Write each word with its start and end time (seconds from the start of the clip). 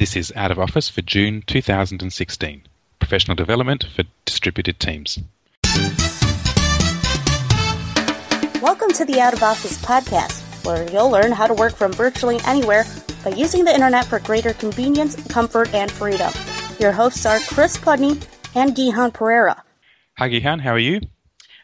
This 0.00 0.16
is 0.16 0.32
Out 0.34 0.50
of 0.50 0.58
Office 0.58 0.88
for 0.88 1.02
June 1.02 1.42
2016 1.46 2.62
Professional 3.00 3.34
Development 3.34 3.84
for 3.94 4.04
Distributed 4.24 4.80
Teams. 4.80 5.18
Welcome 8.62 8.92
to 8.92 9.04
the 9.04 9.18
Out 9.20 9.34
of 9.34 9.42
Office 9.42 9.76
podcast, 9.84 10.64
where 10.64 10.90
you'll 10.90 11.10
learn 11.10 11.32
how 11.32 11.46
to 11.46 11.52
work 11.52 11.74
from 11.74 11.92
virtually 11.92 12.38
anywhere 12.46 12.86
by 13.22 13.32
using 13.32 13.66
the 13.66 13.74
internet 13.74 14.06
for 14.06 14.20
greater 14.20 14.54
convenience, 14.54 15.16
comfort, 15.28 15.74
and 15.74 15.92
freedom. 15.92 16.32
Your 16.78 16.92
hosts 16.92 17.26
are 17.26 17.38
Chris 17.40 17.76
Pudney 17.76 18.18
and 18.54 18.74
Gihan 18.74 19.12
Perera. 19.12 19.60
Hi, 20.16 20.30
Gihan. 20.30 20.62
How 20.62 20.70
are 20.70 20.78
you? 20.78 21.02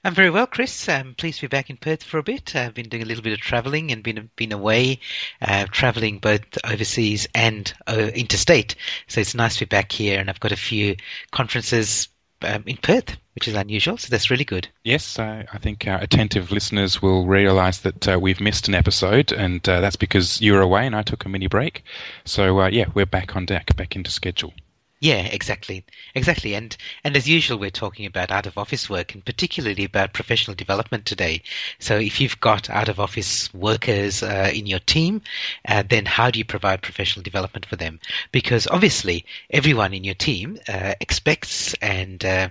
I'm 0.06 0.14
very 0.14 0.30
well, 0.30 0.46
Chris. 0.46 0.88
I'm 0.88 1.14
pleased 1.16 1.40
to 1.40 1.48
be 1.48 1.56
back 1.56 1.68
in 1.68 1.78
Perth 1.78 2.04
for 2.04 2.18
a 2.18 2.22
bit. 2.22 2.54
I've 2.54 2.74
been 2.74 2.88
doing 2.88 3.02
a 3.02 3.06
little 3.06 3.24
bit 3.24 3.32
of 3.32 3.40
travelling 3.40 3.90
and 3.90 4.04
been 4.04 4.30
been 4.36 4.52
away, 4.52 5.00
uh, 5.42 5.66
travelling 5.72 6.20
both 6.20 6.42
overseas 6.62 7.26
and 7.34 7.74
uh, 7.88 8.10
interstate. 8.14 8.76
So 9.08 9.20
it's 9.20 9.34
nice 9.34 9.54
to 9.56 9.66
be 9.66 9.68
back 9.68 9.90
here, 9.90 10.20
and 10.20 10.30
I've 10.30 10.38
got 10.38 10.52
a 10.52 10.56
few 10.56 10.94
conferences 11.32 12.06
um, 12.42 12.62
in 12.66 12.76
Perth, 12.76 13.16
which 13.34 13.48
is 13.48 13.56
unusual. 13.56 13.96
So 13.96 14.06
that's 14.08 14.30
really 14.30 14.44
good. 14.44 14.68
Yes, 14.84 15.18
I 15.18 15.44
think 15.60 15.88
our 15.88 16.00
attentive 16.00 16.52
listeners 16.52 17.02
will 17.02 17.26
realise 17.26 17.78
that 17.78 18.06
uh, 18.06 18.16
we've 18.16 18.40
missed 18.40 18.68
an 18.68 18.76
episode, 18.76 19.32
and 19.32 19.68
uh, 19.68 19.80
that's 19.80 19.96
because 19.96 20.40
you 20.40 20.52
were 20.52 20.60
away 20.60 20.86
and 20.86 20.94
I 20.94 21.02
took 21.02 21.24
a 21.24 21.28
mini 21.28 21.48
break. 21.48 21.82
So 22.24 22.60
uh, 22.60 22.68
yeah, 22.68 22.84
we're 22.94 23.06
back 23.06 23.34
on 23.34 23.44
deck, 23.44 23.74
back 23.74 23.96
into 23.96 24.12
schedule. 24.12 24.54
Yeah, 25.00 25.24
exactly, 25.26 25.84
exactly, 26.14 26.54
and 26.54 26.74
and 27.04 27.16
as 27.16 27.26
usual, 27.28 27.58
we're 27.58 27.70
talking 27.70 28.04
about 28.06 28.30
out 28.30 28.46
of 28.46 28.56
office 28.58 28.88
work 28.90 29.14
and 29.14 29.24
particularly 29.24 29.84
about 29.84 30.12
professional 30.14 30.54
development 30.54 31.04
today. 31.06 31.42
So, 31.78 31.98
if 31.98 32.20
you've 32.20 32.40
got 32.40 32.68
out 32.70 32.88
of 32.90 32.98
office 33.00 33.52
workers 33.54 34.22
uh, 34.22 34.50
in 34.54 34.66
your 34.66 34.78
team, 34.80 35.22
uh, 35.66 35.82
then 35.88 36.04
how 36.06 36.30
do 36.30 36.38
you 36.38 36.44
provide 36.46 36.80
professional 36.82 37.22
development 37.22 37.64
for 37.66 37.76
them? 37.76 38.00
Because 38.32 38.66
obviously, 38.66 39.24
everyone 39.50 39.92
in 39.94 40.04
your 40.04 40.14
team 40.14 40.58
uh, 40.68 40.94
expects 41.00 41.72
and 41.80 42.22
uh, 42.24 42.48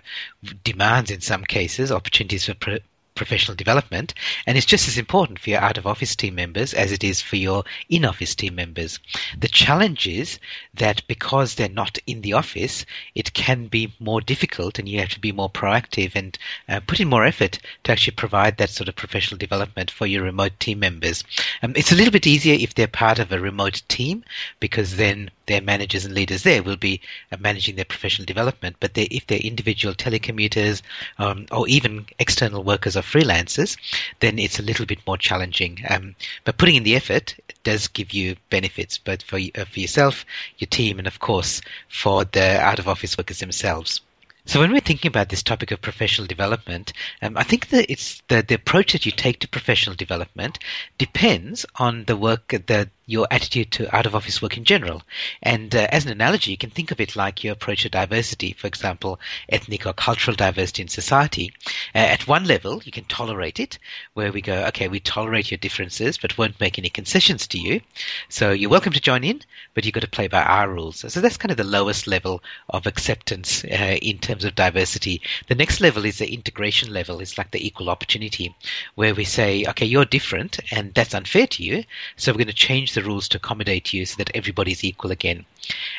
demands, 0.63 1.09
in 1.11 1.21
some 1.21 1.43
cases, 1.43 1.91
opportunities 1.91 2.45
for 2.45 2.53
pro- 2.55 2.79
professional 3.15 3.55
development, 3.55 4.13
and 4.45 4.57
it's 4.57 4.65
just 4.65 4.87
as 4.87 4.97
important 4.97 5.39
for 5.39 5.49
your 5.49 5.59
out 5.59 5.77
of 5.77 5.87
office 5.87 6.15
team 6.15 6.35
members 6.35 6.73
as 6.73 6.91
it 6.91 7.03
is 7.03 7.21
for 7.21 7.37
your 7.37 7.63
in 7.89 8.05
office 8.05 8.35
team 8.35 8.55
members. 8.55 8.99
The 9.37 9.47
challenge 9.47 10.05
is 10.05 10.37
that 10.73 11.01
because 11.07 11.55
they're 11.55 11.69
not 11.69 11.97
in 12.05 12.21
the 12.21 12.33
office, 12.33 12.85
it 13.15 13.33
can 13.33 13.67
be 13.67 13.93
more 13.99 14.21
difficult, 14.21 14.77
and 14.77 14.87
you 14.87 14.99
have 14.99 15.09
to 15.09 15.19
be 15.19 15.31
more 15.31 15.49
proactive 15.49 16.11
and 16.15 16.37
uh, 16.69 16.81
put 16.85 16.99
in 16.99 17.07
more 17.07 17.25
effort 17.25 17.57
to 17.83 17.91
actually 17.91 18.15
provide 18.15 18.57
that 18.57 18.69
sort 18.69 18.89
of 18.89 18.95
professional 18.95 19.37
development 19.37 19.89
for 19.89 20.05
your 20.05 20.23
remote 20.23 20.59
team 20.59 20.79
members. 20.79 21.23
Um, 21.63 21.73
it's 21.75 21.91
a 21.91 21.95
little 21.95 22.11
bit 22.11 22.27
easier 22.27 22.55
if 22.59 22.75
they're 22.75 22.87
part 22.87 23.19
of 23.19 23.31
a 23.31 23.39
remote 23.39 23.81
team 23.87 24.23
because 24.59 24.97
then 24.97 25.31
their 25.45 25.61
managers 25.61 26.05
and 26.05 26.13
leaders 26.13 26.43
there 26.43 26.63
will 26.63 26.75
be 26.75 26.99
uh, 27.31 27.37
managing 27.39 27.75
their 27.75 27.85
professional 27.85 28.25
development. 28.25 28.75
But 28.79 28.93
they, 28.95 29.03
if 29.03 29.27
they're 29.27 29.39
individual 29.39 29.93
telecommuters 29.93 30.81
um, 31.19 31.45
or 31.51 31.67
even 31.67 32.05
external 32.19 32.63
workers 32.63 32.97
or 32.97 33.03
freelancers, 33.05 33.77
then 34.19 34.39
it's 34.39 34.59
a 34.59 34.63
little 34.63 34.85
bit 34.85 34.99
more 35.07 35.17
challenging. 35.17 35.83
Um, 35.89 36.15
but 36.43 36.57
putting 36.57 36.75
in 36.75 36.83
the 36.83 36.95
effort 36.95 37.35
does 37.63 37.87
give 37.87 38.11
you 38.13 38.35
benefits, 38.49 38.97
both 38.97 39.21
for, 39.23 39.37
uh, 39.37 39.65
for 39.65 39.79
yourself, 39.79 40.25
your 40.57 40.67
team, 40.67 40.99
and 40.99 41.07
of 41.07 41.19
course 41.19 41.61
for 41.87 42.25
the 42.25 42.59
out 42.59 42.79
of 42.79 42.87
office 42.87 43.17
workers 43.17 43.39
themselves. 43.39 44.01
So 44.47 44.59
when 44.59 44.71
we're 44.71 44.79
thinking 44.79 45.09
about 45.09 45.29
this 45.29 45.41
topic 45.41 45.71
of 45.71 45.81
professional 45.81 46.27
development, 46.27 46.93
um, 47.23 47.35
I 47.35 47.41
think 47.41 47.69
that 47.69 47.91
it's 47.91 48.21
the, 48.27 48.43
the 48.43 48.53
approach 48.55 48.91
that 48.91 49.05
you 49.05 49.11
take 49.11 49.39
to 49.39 49.47
professional 49.47 49.95
development 49.95 50.59
depends 50.99 51.65
on 51.77 52.05
the 52.05 52.15
work 52.15 52.53
that 52.67 52.89
your 53.07 53.27
attitude 53.29 53.71
to 53.71 53.95
out 53.95 54.05
of 54.05 54.15
office 54.15 54.41
work 54.41 54.57
in 54.57 54.63
general. 54.63 55.03
And 55.43 55.75
uh, 55.75 55.87
as 55.91 56.05
an 56.05 56.11
analogy, 56.11 56.51
you 56.51 56.57
can 56.57 56.71
think 56.71 56.91
of 56.91 56.99
it 56.99 57.15
like 57.15 57.43
your 57.43 57.53
approach 57.53 57.83
to 57.83 57.89
diversity, 57.89 58.53
for 58.53 58.67
example, 58.67 59.19
ethnic 59.49 59.85
or 59.85 59.93
cultural 59.93 60.35
diversity 60.35 60.81
in 60.81 60.87
society. 60.87 61.53
Uh, 61.93 61.99
at 61.99 62.27
one 62.27 62.45
level, 62.45 62.81
you 62.83 62.91
can 62.91 63.03
tolerate 63.05 63.59
it, 63.59 63.77
where 64.13 64.31
we 64.31 64.41
go, 64.41 64.65
okay, 64.65 64.87
we 64.87 64.99
tolerate 64.99 65.51
your 65.51 65.57
differences, 65.59 66.17
but 66.17 66.37
won't 66.37 66.59
make 66.59 66.79
any 66.79 66.89
concessions 66.89 67.45
to 67.47 67.59
you. 67.59 67.81
So 68.29 68.51
you're 68.51 68.69
welcome 68.69 68.93
to 68.93 68.99
join 68.99 69.23
in, 69.23 69.41
but 69.73 69.85
you've 69.85 69.93
got 69.93 70.01
to 70.01 70.07
play 70.07 70.27
by 70.27 70.41
our 70.41 70.69
rules. 70.69 71.11
So 71.11 71.21
that's 71.21 71.37
kind 71.37 71.51
of 71.51 71.57
the 71.57 71.63
lowest 71.63 72.07
level 72.07 72.41
of 72.69 72.87
acceptance 72.87 73.63
uh, 73.65 73.97
in 74.01 74.17
terms 74.17 74.45
of 74.45 74.55
diversity. 74.55 75.21
The 75.47 75.55
next 75.55 75.79
level 75.79 76.05
is 76.05 76.17
the 76.17 76.33
integration 76.33 76.91
level. 76.91 77.19
It's 77.19 77.37
like 77.37 77.51
the 77.51 77.65
equal 77.65 77.89
opportunity, 77.89 78.55
where 78.95 79.13
we 79.13 79.25
say, 79.25 79.63
okay, 79.69 79.85
you're 79.85 80.05
different, 80.05 80.59
and 80.71 80.93
that's 80.93 81.13
unfair 81.13 81.45
to 81.47 81.63
you, 81.63 81.83
so 82.15 82.31
we're 82.31 82.39
going 82.39 82.47
to 82.47 82.53
change 82.53 82.94
the 82.95 83.03
rules 83.03 83.27
to 83.29 83.37
accommodate 83.37 83.93
you 83.93 84.05
so 84.05 84.15
that 84.17 84.31
everybody's 84.33 84.83
equal 84.83 85.11
again. 85.11 85.45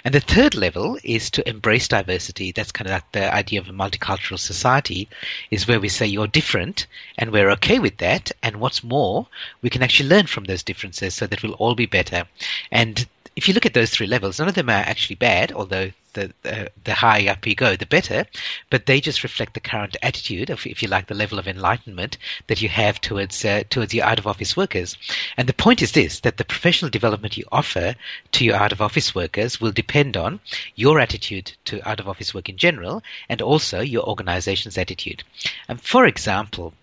And 0.04 0.12
the 0.12 0.20
third 0.20 0.54
level 0.54 0.98
is 1.04 1.30
to 1.30 1.48
embrace 1.48 1.88
diversity. 1.88 2.52
That's 2.52 2.72
kind 2.72 2.88
of 2.88 2.92
like 2.92 3.12
the 3.12 3.32
idea 3.32 3.60
of 3.60 3.68
a 3.68 3.72
multicultural 3.72 4.38
society, 4.38 5.08
is 5.50 5.68
where 5.68 5.80
we 5.80 5.88
say 5.88 6.06
you're 6.06 6.26
different 6.26 6.86
and 7.18 7.30
we're 7.30 7.50
okay 7.50 7.78
with 7.78 7.98
that. 7.98 8.32
And 8.42 8.56
what's 8.56 8.82
more, 8.82 9.28
we 9.62 9.70
can 9.70 9.82
actually 9.82 10.08
learn 10.08 10.26
from 10.26 10.44
those 10.44 10.62
differences 10.62 11.14
so 11.14 11.26
that 11.26 11.42
we'll 11.42 11.52
all 11.52 11.74
be 11.74 11.86
better. 11.86 12.24
And 12.72 13.06
if 13.36 13.46
you 13.46 13.54
look 13.54 13.66
at 13.66 13.74
those 13.74 13.90
three 13.90 14.06
levels, 14.06 14.38
none 14.38 14.48
of 14.48 14.54
them 14.54 14.70
are 14.70 14.72
actually 14.72 15.16
bad, 15.16 15.52
although 15.52 15.90
the, 16.16 16.32
the, 16.42 16.70
the 16.84 16.94
higher 16.94 17.30
up 17.30 17.46
you 17.46 17.54
go, 17.54 17.76
the 17.76 17.86
better. 17.86 18.26
But 18.70 18.86
they 18.86 19.00
just 19.00 19.22
reflect 19.22 19.54
the 19.54 19.60
current 19.60 19.96
attitude, 20.02 20.50
of, 20.50 20.66
if 20.66 20.82
you 20.82 20.88
like, 20.88 21.06
the 21.06 21.14
level 21.14 21.38
of 21.38 21.46
enlightenment 21.46 22.18
that 22.48 22.60
you 22.60 22.68
have 22.68 23.00
towards 23.00 23.44
uh, 23.44 23.62
towards 23.70 23.94
your 23.94 24.04
out 24.04 24.18
of 24.18 24.26
office 24.26 24.56
workers. 24.56 24.96
And 25.36 25.48
the 25.48 25.52
point 25.52 25.82
is 25.82 25.92
this: 25.92 26.20
that 26.20 26.38
the 26.38 26.44
professional 26.44 26.90
development 26.90 27.36
you 27.36 27.44
offer 27.52 27.94
to 28.32 28.44
your 28.44 28.56
out 28.56 28.72
of 28.72 28.80
office 28.80 29.14
workers 29.14 29.60
will 29.60 29.72
depend 29.72 30.16
on 30.16 30.40
your 30.74 30.98
attitude 30.98 31.52
to 31.66 31.86
out 31.88 32.00
of 32.00 32.08
office 32.08 32.34
work 32.34 32.48
in 32.48 32.56
general, 32.56 33.02
and 33.28 33.40
also 33.40 33.80
your 33.80 34.04
organization's 34.08 34.78
attitude. 34.78 35.22
And 35.68 35.80
for 35.80 36.06
example, 36.06 36.74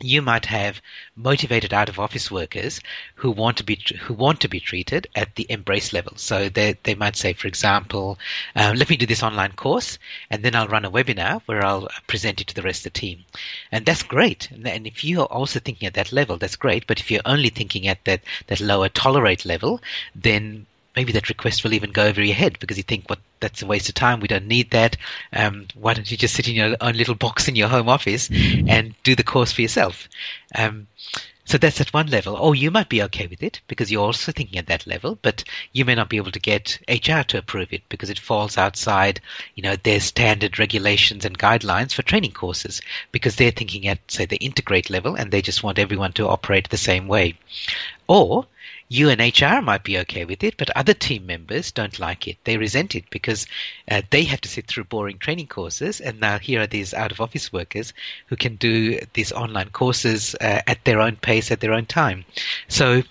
you 0.00 0.20
might 0.20 0.46
have 0.46 0.82
motivated 1.16 1.72
out 1.72 1.88
of 1.88 1.98
office 1.98 2.30
workers 2.30 2.80
who 3.14 3.30
want 3.30 3.56
to 3.56 3.64
be 3.64 3.80
who 4.00 4.12
want 4.12 4.40
to 4.40 4.48
be 4.48 4.60
treated 4.60 5.06
at 5.14 5.34
the 5.36 5.46
embrace 5.50 5.92
level. 5.92 6.12
So 6.16 6.48
they 6.48 6.76
they 6.82 6.94
might 6.94 7.16
say, 7.16 7.32
for 7.32 7.48
example, 7.48 8.18
uh, 8.54 8.74
let 8.76 8.90
me 8.90 8.96
do 8.96 9.06
this 9.06 9.22
online 9.22 9.52
course, 9.52 9.98
and 10.30 10.42
then 10.42 10.54
I'll 10.54 10.68
run 10.68 10.84
a 10.84 10.90
webinar 10.90 11.40
where 11.46 11.64
I'll 11.64 11.88
present 12.06 12.40
it 12.40 12.46
to 12.48 12.54
the 12.54 12.62
rest 12.62 12.80
of 12.86 12.92
the 12.92 13.00
team, 13.00 13.24
and 13.72 13.86
that's 13.86 14.02
great. 14.02 14.50
And, 14.50 14.66
and 14.66 14.86
if 14.86 15.02
you 15.02 15.22
are 15.22 15.26
also 15.26 15.60
thinking 15.60 15.86
at 15.86 15.94
that 15.94 16.12
level, 16.12 16.36
that's 16.36 16.56
great. 16.56 16.86
But 16.86 17.00
if 17.00 17.10
you're 17.10 17.22
only 17.24 17.48
thinking 17.48 17.86
at 17.86 18.04
that 18.04 18.20
that 18.48 18.60
lower 18.60 18.88
tolerate 18.88 19.44
level, 19.44 19.80
then 20.14 20.66
maybe 20.96 21.12
that 21.12 21.28
request 21.28 21.62
will 21.62 21.74
even 21.74 21.92
go 21.92 22.06
over 22.06 22.22
your 22.22 22.34
head 22.34 22.58
because 22.58 22.78
you 22.78 22.82
think, 22.82 23.08
what, 23.08 23.20
that's 23.40 23.62
a 23.62 23.66
waste 23.66 23.88
of 23.88 23.94
time. 23.94 24.18
We 24.18 24.28
don't 24.28 24.48
need 24.48 24.70
that. 24.70 24.96
Um, 25.32 25.66
why 25.74 25.94
don't 25.94 26.10
you 26.10 26.16
just 26.16 26.34
sit 26.34 26.48
in 26.48 26.54
your 26.54 26.74
own 26.80 26.94
little 26.94 27.14
box 27.14 27.46
in 27.46 27.54
your 27.54 27.68
home 27.68 27.88
office 27.88 28.30
and 28.30 28.94
do 29.02 29.14
the 29.14 29.22
course 29.22 29.52
for 29.52 29.62
yourself? 29.62 30.08
Um, 30.54 30.86
so 31.44 31.58
that's 31.58 31.80
at 31.80 31.94
one 31.94 32.08
level. 32.08 32.36
Oh, 32.36 32.54
you 32.54 32.72
might 32.72 32.88
be 32.88 33.02
okay 33.04 33.28
with 33.28 33.40
it 33.40 33.60
because 33.68 33.92
you're 33.92 34.04
also 34.04 34.32
thinking 34.32 34.58
at 34.58 34.66
that 34.66 34.84
level, 34.84 35.16
but 35.22 35.44
you 35.72 35.84
may 35.84 35.94
not 35.94 36.08
be 36.08 36.16
able 36.16 36.32
to 36.32 36.40
get 36.40 36.80
HR 36.88 37.22
to 37.28 37.38
approve 37.38 37.72
it 37.72 37.82
because 37.88 38.10
it 38.10 38.18
falls 38.18 38.58
outside, 38.58 39.20
you 39.54 39.62
know, 39.62 39.76
their 39.76 40.00
standard 40.00 40.58
regulations 40.58 41.24
and 41.24 41.38
guidelines 41.38 41.92
for 41.94 42.02
training 42.02 42.32
courses 42.32 42.82
because 43.12 43.36
they're 43.36 43.52
thinking 43.52 43.86
at, 43.86 44.00
say, 44.10 44.24
the 44.24 44.38
integrate 44.38 44.90
level 44.90 45.14
and 45.14 45.30
they 45.30 45.40
just 45.40 45.62
want 45.62 45.78
everyone 45.78 46.12
to 46.14 46.26
operate 46.26 46.68
the 46.70 46.76
same 46.76 47.06
way. 47.06 47.38
Or 48.08 48.46
you 48.88 49.08
and 49.08 49.20
HR 49.20 49.60
might 49.60 49.82
be 49.82 49.98
okay 49.98 50.24
with 50.24 50.44
it, 50.44 50.56
but 50.56 50.70
other 50.76 50.94
team 50.94 51.26
members 51.26 51.72
don't 51.72 51.98
like 51.98 52.28
it. 52.28 52.36
They 52.44 52.56
resent 52.56 52.94
it 52.94 53.04
because 53.10 53.46
uh, 53.90 54.02
they 54.10 54.24
have 54.24 54.40
to 54.42 54.48
sit 54.48 54.66
through 54.66 54.84
boring 54.84 55.18
training 55.18 55.48
courses, 55.48 56.00
and 56.00 56.20
now 56.20 56.38
here 56.38 56.60
are 56.60 56.66
these 56.66 56.94
out 56.94 57.10
of 57.12 57.20
office 57.20 57.52
workers 57.52 57.92
who 58.26 58.36
can 58.36 58.56
do 58.56 59.00
these 59.14 59.32
online 59.32 59.70
courses 59.70 60.34
uh, 60.40 60.62
at 60.66 60.84
their 60.84 61.00
own 61.00 61.16
pace, 61.16 61.50
at 61.50 61.60
their 61.60 61.72
own 61.72 61.86
time. 61.86 62.24
So 62.68 63.02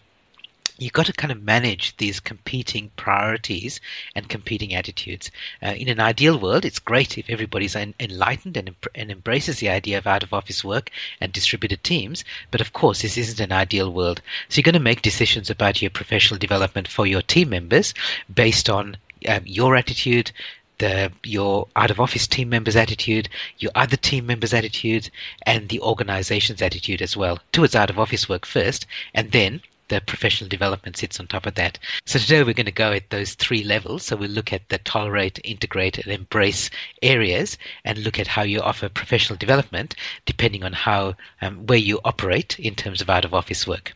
you've 0.78 0.94
got 0.94 1.06
to 1.06 1.14
kind 1.14 1.32
of 1.32 1.42
manage 1.42 1.96
these 1.98 2.20
competing 2.20 2.92
priorities 2.98 3.80
and 4.14 4.28
competing 4.28 4.74
attitudes. 4.74 5.32
Uh, 5.64 5.68
in 5.68 5.88
an 5.88 6.00
ideal 6.00 6.38
world, 6.38 6.66
it's 6.66 6.80
great 6.80 7.18
if 7.18 7.30
everybody's 7.30 7.76
enlightened 7.76 8.58
and, 8.58 8.76
and 8.94 9.10
embraces 9.12 9.60
the 9.60 9.70
idea 9.70 9.98
of 9.98 10.08
out 10.08 10.24
of 10.24 10.34
office 10.34 10.64
work 10.64 10.92
and 11.22 11.32
distributed 11.32 11.84
teams. 11.84 12.26
But 12.52 12.62
of 12.62 12.74
course, 12.74 13.02
this 13.02 13.18
isn't 13.18 13.40
an 13.40 13.52
ideal 13.52 13.92
world. 13.92 14.22
So 14.50 14.58
you're 14.58 14.64
going 14.64 14.74
to 14.74 14.80
make 14.80 15.02
decisions 15.02 15.50
about 15.50 15.82
your 15.82 15.92
professional 15.92 16.38
development 16.38 16.88
for 16.88 17.08
your 17.08 17.22
team 17.22 17.50
members 17.50 17.94
based 18.34 18.70
on 18.70 18.98
um, 19.28 19.42
your 19.46 19.76
attitude, 19.76 20.32
the, 20.80 21.12
your 21.24 21.68
out 21.78 21.92
of 21.92 22.02
office 22.02 22.28
team 22.28 22.50
members' 22.50 22.76
attitude, 22.76 23.30
your 23.60 23.72
other 23.76 23.96
team 23.96 24.26
members' 24.26 24.54
attitude, 24.54 25.10
and 25.44 25.70
the 25.70 25.80
organization's 25.80 26.62
attitude 26.62 27.02
as 27.02 27.16
well 27.16 27.40
towards 27.54 27.76
out 27.76 27.90
of 27.90 27.98
office 27.98 28.28
work 28.28 28.46
first, 28.46 28.86
and 29.14 29.32
then 29.32 29.62
the 29.88 30.02
professional 30.02 30.50
development 30.50 30.98
sits 30.98 31.20
on 31.20 31.28
top 31.28 31.46
of 31.46 31.56
that. 31.56 31.80
So 32.06 32.20
today 32.20 32.44
we're 32.44 32.54
going 32.54 32.66
to 32.66 32.72
go 32.72 32.92
at 32.92 33.10
those 33.10 33.36
three 33.36 33.64
levels. 33.64 34.04
So 34.04 34.16
we'll 34.16 34.30
look 34.30 34.52
at 34.52 34.68
the 34.70 34.78
tolerate, 34.80 35.40
integrate, 35.44 35.98
and 35.98 36.08
embrace 36.08 36.70
areas, 37.02 37.58
and 37.84 37.98
look 38.00 38.20
at 38.20 38.28
how 38.28 38.44
you 38.44 38.62
offer 38.62 38.90
professional 38.90 39.38
development 39.38 39.96
depending 40.26 40.64
on 40.64 40.74
how 40.74 41.16
um, 41.42 41.66
where 41.68 41.78
you 41.78 42.00
operate 42.04 42.60
in 42.60 42.76
terms 42.76 43.02
of 43.02 43.10
out 43.10 43.26
of 43.26 43.34
office 43.34 43.68
work. 43.68 43.94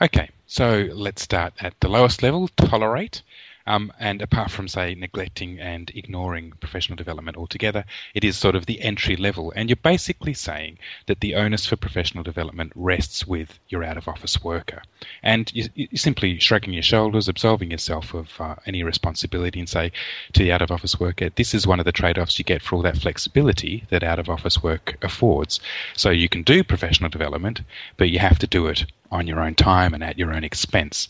Okay, 0.00 0.28
so 0.46 0.88
let's 0.92 1.22
start 1.22 1.54
at 1.60 1.78
the 1.80 1.88
lowest 1.88 2.22
level, 2.22 2.48
tolerate. 2.56 3.22
Um, 3.66 3.92
and 3.98 4.20
apart 4.22 4.50
from, 4.50 4.68
say, 4.68 4.94
neglecting 4.94 5.58
and 5.60 5.90
ignoring 5.94 6.52
professional 6.60 6.96
development 6.96 7.36
altogether, 7.36 7.84
it 8.14 8.24
is 8.24 8.36
sort 8.36 8.56
of 8.56 8.66
the 8.66 8.80
entry 8.80 9.16
level. 9.16 9.52
And 9.54 9.68
you're 9.68 9.76
basically 9.76 10.34
saying 10.34 10.78
that 11.06 11.20
the 11.20 11.34
onus 11.34 11.66
for 11.66 11.76
professional 11.76 12.24
development 12.24 12.72
rests 12.74 13.26
with 13.26 13.58
your 13.68 13.84
out 13.84 13.96
of 13.96 14.08
office 14.08 14.42
worker. 14.42 14.82
And 15.22 15.52
you, 15.54 15.68
are 15.92 15.96
simply 15.96 16.38
shrugging 16.38 16.74
your 16.74 16.82
shoulders, 16.82 17.28
absolving 17.28 17.70
yourself 17.70 18.14
of 18.14 18.40
uh, 18.40 18.56
any 18.66 18.82
responsibility, 18.82 19.60
and 19.60 19.68
say 19.68 19.92
to 20.32 20.42
the 20.42 20.52
out 20.52 20.62
of 20.62 20.70
office 20.70 20.98
worker, 20.98 21.30
this 21.30 21.54
is 21.54 21.66
one 21.66 21.78
of 21.78 21.84
the 21.84 21.92
trade 21.92 22.18
offs 22.18 22.38
you 22.38 22.44
get 22.44 22.62
for 22.62 22.76
all 22.76 22.82
that 22.82 22.98
flexibility 22.98 23.84
that 23.90 24.02
out 24.02 24.18
of 24.18 24.28
office 24.28 24.62
work 24.62 24.96
affords. 25.02 25.60
So 25.94 26.10
you 26.10 26.28
can 26.28 26.42
do 26.42 26.64
professional 26.64 27.10
development, 27.10 27.60
but 27.96 28.10
you 28.10 28.18
have 28.18 28.38
to 28.40 28.46
do 28.46 28.66
it 28.66 28.86
on 29.10 29.26
your 29.26 29.40
own 29.40 29.54
time 29.54 29.94
and 29.94 30.02
at 30.02 30.18
your 30.18 30.32
own 30.32 30.44
expense. 30.44 31.08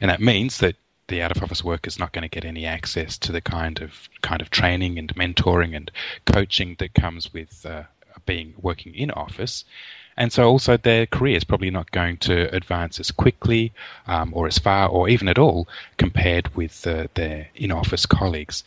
And 0.00 0.10
that 0.10 0.20
means 0.20 0.58
that 0.58 0.76
the 1.12 1.22
out 1.22 1.36
of 1.36 1.42
office 1.42 1.62
worker 1.62 1.88
is 1.88 1.98
not 1.98 2.12
going 2.12 2.22
to 2.22 2.28
get 2.28 2.44
any 2.44 2.64
access 2.64 3.18
to 3.18 3.32
the 3.32 3.40
kind 3.42 3.82
of 3.82 4.08
kind 4.22 4.40
of 4.40 4.48
training 4.48 4.98
and 4.98 5.14
mentoring 5.14 5.76
and 5.76 5.90
coaching 6.24 6.74
that 6.78 6.94
comes 6.94 7.32
with 7.34 7.66
uh, 7.66 7.82
being 8.24 8.54
working 8.60 8.94
in 8.94 9.10
office. 9.10 9.64
And 10.16 10.32
so 10.32 10.48
also 10.48 10.76
their 10.76 11.06
career 11.06 11.36
is 11.36 11.44
probably 11.44 11.70
not 11.70 11.90
going 11.90 12.16
to 12.18 12.54
advance 12.54 12.98
as 12.98 13.10
quickly 13.10 13.72
um, 14.06 14.32
or 14.34 14.46
as 14.46 14.58
far 14.58 14.88
or 14.88 15.08
even 15.08 15.28
at 15.28 15.38
all 15.38 15.68
compared 15.98 16.54
with 16.56 16.86
uh, 16.86 17.08
their 17.14 17.48
in-office 17.54 18.06
colleagues. 18.06 18.64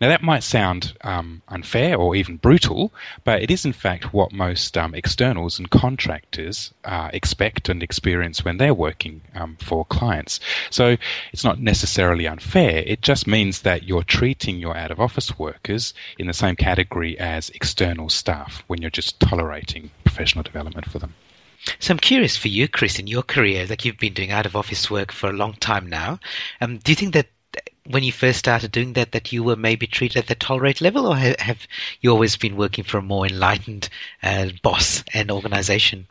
Now, 0.00 0.08
that 0.08 0.22
might 0.22 0.42
sound 0.42 0.94
um, 1.02 1.42
unfair 1.48 1.96
or 1.96 2.16
even 2.16 2.38
brutal, 2.38 2.92
but 3.22 3.42
it 3.42 3.50
is 3.50 3.66
in 3.66 3.74
fact 3.74 4.14
what 4.14 4.32
most 4.32 4.78
um, 4.78 4.94
externals 4.94 5.58
and 5.58 5.68
contractors 5.68 6.72
uh, 6.84 7.10
expect 7.12 7.68
and 7.68 7.82
experience 7.82 8.42
when 8.42 8.56
they're 8.56 8.72
working 8.72 9.20
um, 9.34 9.56
for 9.60 9.84
clients. 9.84 10.40
So 10.70 10.96
it's 11.34 11.44
not 11.44 11.60
necessarily 11.60 12.26
unfair, 12.26 12.82
it 12.86 13.02
just 13.02 13.26
means 13.26 13.60
that 13.62 13.82
you're 13.82 14.02
treating 14.02 14.58
your 14.58 14.74
out 14.74 14.90
of 14.90 15.00
office 15.00 15.38
workers 15.38 15.92
in 16.18 16.26
the 16.26 16.32
same 16.32 16.56
category 16.56 17.18
as 17.18 17.50
external 17.50 18.08
staff 18.08 18.64
when 18.68 18.80
you're 18.80 18.90
just 18.90 19.20
tolerating 19.20 19.90
professional 20.04 20.44
development 20.44 20.90
for 20.90 20.98
them. 20.98 21.14
So 21.78 21.92
I'm 21.92 21.98
curious 21.98 22.38
for 22.38 22.48
you, 22.48 22.68
Chris, 22.68 22.98
in 22.98 23.06
your 23.06 23.22
career, 23.22 23.66
like 23.66 23.84
you've 23.84 23.98
been 23.98 24.14
doing 24.14 24.30
out 24.30 24.46
of 24.46 24.56
office 24.56 24.90
work 24.90 25.12
for 25.12 25.28
a 25.28 25.34
long 25.34 25.52
time 25.54 25.86
now. 25.86 26.18
Um, 26.62 26.78
do 26.78 26.90
you 26.90 26.96
think 26.96 27.12
that 27.12 27.28
when 27.90 28.02
you 28.02 28.12
first 28.12 28.38
started 28.38 28.72
doing 28.72 28.94
that 28.94 29.12
that 29.12 29.32
you 29.32 29.42
were 29.42 29.56
maybe 29.56 29.86
treated 29.86 30.18
at 30.18 30.26
the 30.26 30.34
tolerate 30.34 30.80
level, 30.80 31.06
or 31.06 31.16
have 31.16 31.66
you 32.00 32.10
always 32.10 32.36
been 32.36 32.56
working 32.56 32.84
for 32.84 32.98
a 32.98 33.02
more 33.02 33.26
enlightened 33.26 33.88
uh, 34.22 34.48
boss 34.62 35.04
and 35.12 35.30
organization? 35.30 36.06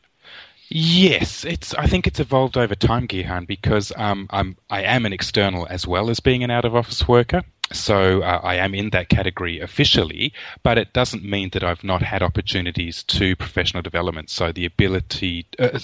Yes, 0.69 1.45
it's. 1.45 1.73
I 1.73 1.87
think 1.87 2.05
it's 2.05 2.19
evolved 2.19 2.55
over 2.55 2.75
time, 2.75 3.07
Gihan, 3.07 3.47
because 3.47 3.91
um, 3.95 4.27
I'm 4.29 4.55
I 4.69 4.83
am 4.83 5.05
an 5.07 5.13
external 5.13 5.65
as 5.67 5.87
well 5.87 6.11
as 6.11 6.19
being 6.19 6.43
an 6.43 6.51
out 6.51 6.65
of 6.65 6.75
office 6.75 7.07
worker. 7.07 7.43
So 7.71 8.21
uh, 8.21 8.39
I 8.43 8.55
am 8.55 8.75
in 8.75 8.91
that 8.91 9.09
category 9.09 9.59
officially, 9.59 10.33
but 10.63 10.77
it 10.77 10.93
doesn't 10.93 11.23
mean 11.23 11.49
that 11.53 11.63
I've 11.63 11.83
not 11.83 12.01
had 12.01 12.21
opportunities 12.23 13.03
to 13.03 13.35
professional 13.35 13.83
development. 13.83 14.29
So 14.29 14.51
the 14.51 14.65
ability, 14.65 15.45
uh, 15.59 15.79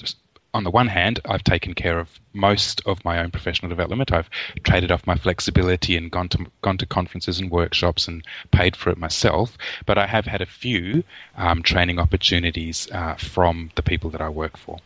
on 0.56 0.64
the 0.64 0.72
one 0.72 0.88
hand, 0.88 1.20
I've 1.26 1.44
taken 1.44 1.74
care 1.74 2.00
of 2.00 2.18
most 2.32 2.82
of 2.86 3.04
my 3.04 3.20
own 3.20 3.30
professional 3.30 3.68
development. 3.68 4.14
I've 4.14 4.30
traded 4.64 4.90
off 4.90 5.06
my 5.06 5.18
flexibility 5.18 5.98
and 5.98 6.10
gone 6.10 6.30
to 6.30 6.46
gone 6.62 6.78
to 6.78 6.86
conferences 6.86 7.40
and 7.40 7.52
workshops 7.52 8.08
and 8.08 8.24
paid 8.52 8.78
for 8.78 8.90
it 8.90 8.98
myself. 8.98 9.58
But 9.86 9.98
I 9.98 10.08
have 10.08 10.26
had 10.26 10.42
a 10.42 10.46
few 10.46 11.04
um, 11.36 11.62
training 11.62 12.00
opportunities 12.00 12.90
uh, 12.94 13.16
from 13.16 13.72
the 13.76 13.84
people 13.84 14.10
that 14.12 14.22
I 14.22 14.30
work 14.30 14.56
for. 14.56 14.80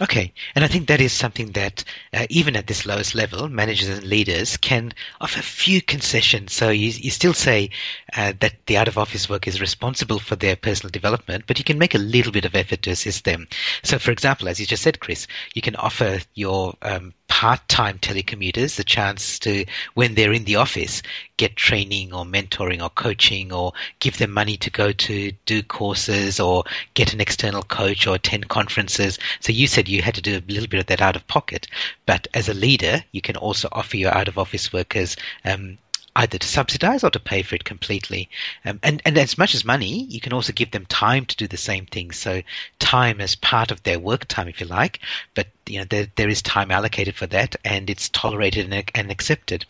Okay, 0.00 0.32
and 0.56 0.64
I 0.64 0.66
think 0.66 0.88
that 0.88 1.00
is 1.00 1.12
something 1.12 1.52
that 1.52 1.84
uh, 2.12 2.26
even 2.28 2.56
at 2.56 2.66
this 2.66 2.84
lowest 2.84 3.14
level, 3.14 3.48
managers 3.48 3.88
and 3.88 4.02
leaders 4.02 4.56
can 4.56 4.92
offer 5.20 5.40
few 5.40 5.80
concessions. 5.80 6.52
So 6.52 6.70
you, 6.70 6.88
you 6.88 7.10
still 7.10 7.32
say 7.32 7.70
uh, 8.16 8.32
that 8.40 8.54
the 8.66 8.76
out 8.76 8.88
of 8.88 8.98
office 8.98 9.28
work 9.28 9.46
is 9.46 9.60
responsible 9.60 10.18
for 10.18 10.34
their 10.34 10.56
personal 10.56 10.90
development, 10.90 11.44
but 11.46 11.58
you 11.58 11.64
can 11.64 11.78
make 11.78 11.94
a 11.94 11.98
little 11.98 12.32
bit 12.32 12.44
of 12.44 12.56
effort 12.56 12.82
to 12.82 12.90
assist 12.90 13.24
them. 13.24 13.46
So, 13.84 14.00
for 14.00 14.10
example, 14.10 14.48
as 14.48 14.58
you 14.58 14.66
just 14.66 14.82
said, 14.82 14.98
Chris, 14.98 15.28
you 15.54 15.62
can 15.62 15.76
offer 15.76 16.18
your 16.34 16.74
um, 16.82 17.14
part-time 17.28 17.98
telecommuters 17.98 18.76
the 18.76 18.84
chance 18.84 19.38
to, 19.40 19.64
when 19.94 20.14
they're 20.14 20.32
in 20.32 20.44
the 20.44 20.56
office, 20.56 21.02
get 21.36 21.56
training 21.56 22.12
or 22.12 22.24
mentoring 22.24 22.82
or 22.82 22.90
coaching 22.90 23.52
or 23.52 23.72
give 24.00 24.18
them 24.18 24.30
money 24.30 24.56
to 24.56 24.70
go 24.70 24.92
to 24.92 25.32
do 25.46 25.62
courses 25.62 26.38
or 26.38 26.64
get 26.94 27.12
an 27.12 27.20
external 27.20 27.62
coach 27.62 28.06
or 28.06 28.14
attend 28.14 28.48
conferences. 28.48 29.18
So 29.40 29.52
you 29.52 29.66
said 29.66 29.88
you 29.88 30.02
had 30.02 30.14
to 30.14 30.22
do 30.22 30.36
a 30.36 30.52
little 30.52 30.68
bit 30.68 30.80
of 30.80 30.86
that 30.86 31.00
out 31.00 31.16
of 31.16 31.26
pocket, 31.26 31.66
but 32.06 32.28
as 32.34 32.48
a 32.48 32.54
leader, 32.54 33.04
you 33.12 33.20
can 33.20 33.36
also 33.36 33.68
offer 33.72 33.96
your 33.96 34.14
out 34.14 34.28
of 34.28 34.38
office 34.38 34.72
workers 34.72 35.16
um, 35.44 35.78
either 36.16 36.38
to 36.38 36.46
subsidize 36.46 37.02
or 37.02 37.10
to 37.10 37.18
pay 37.18 37.42
for 37.42 37.56
it 37.56 37.64
completely. 37.64 38.28
Um, 38.64 38.78
and, 38.82 39.02
and 39.04 39.18
as 39.18 39.36
much 39.36 39.54
as 39.54 39.64
money, 39.64 40.04
you 40.04 40.20
can 40.20 40.32
also 40.32 40.52
give 40.52 40.70
them 40.70 40.86
time 40.86 41.26
to 41.26 41.36
do 41.36 41.46
the 41.48 41.56
same 41.56 41.86
thing. 41.86 42.12
So 42.12 42.42
time 42.78 43.20
as 43.20 43.34
part 43.34 43.70
of 43.70 43.82
their 43.82 43.98
work 43.98 44.26
time, 44.26 44.48
if 44.48 44.60
you 44.60 44.66
like, 44.66 45.00
but 45.34 45.48
you 45.66 45.78
know, 45.78 45.84
there, 45.84 46.06
there 46.16 46.28
is 46.28 46.42
time 46.42 46.70
allocated 46.70 47.16
for 47.16 47.26
that 47.28 47.56
and 47.64 47.90
it's 47.90 48.08
tolerated 48.10 48.72
and, 48.72 48.90
and 48.94 49.10
accepted. 49.10 49.66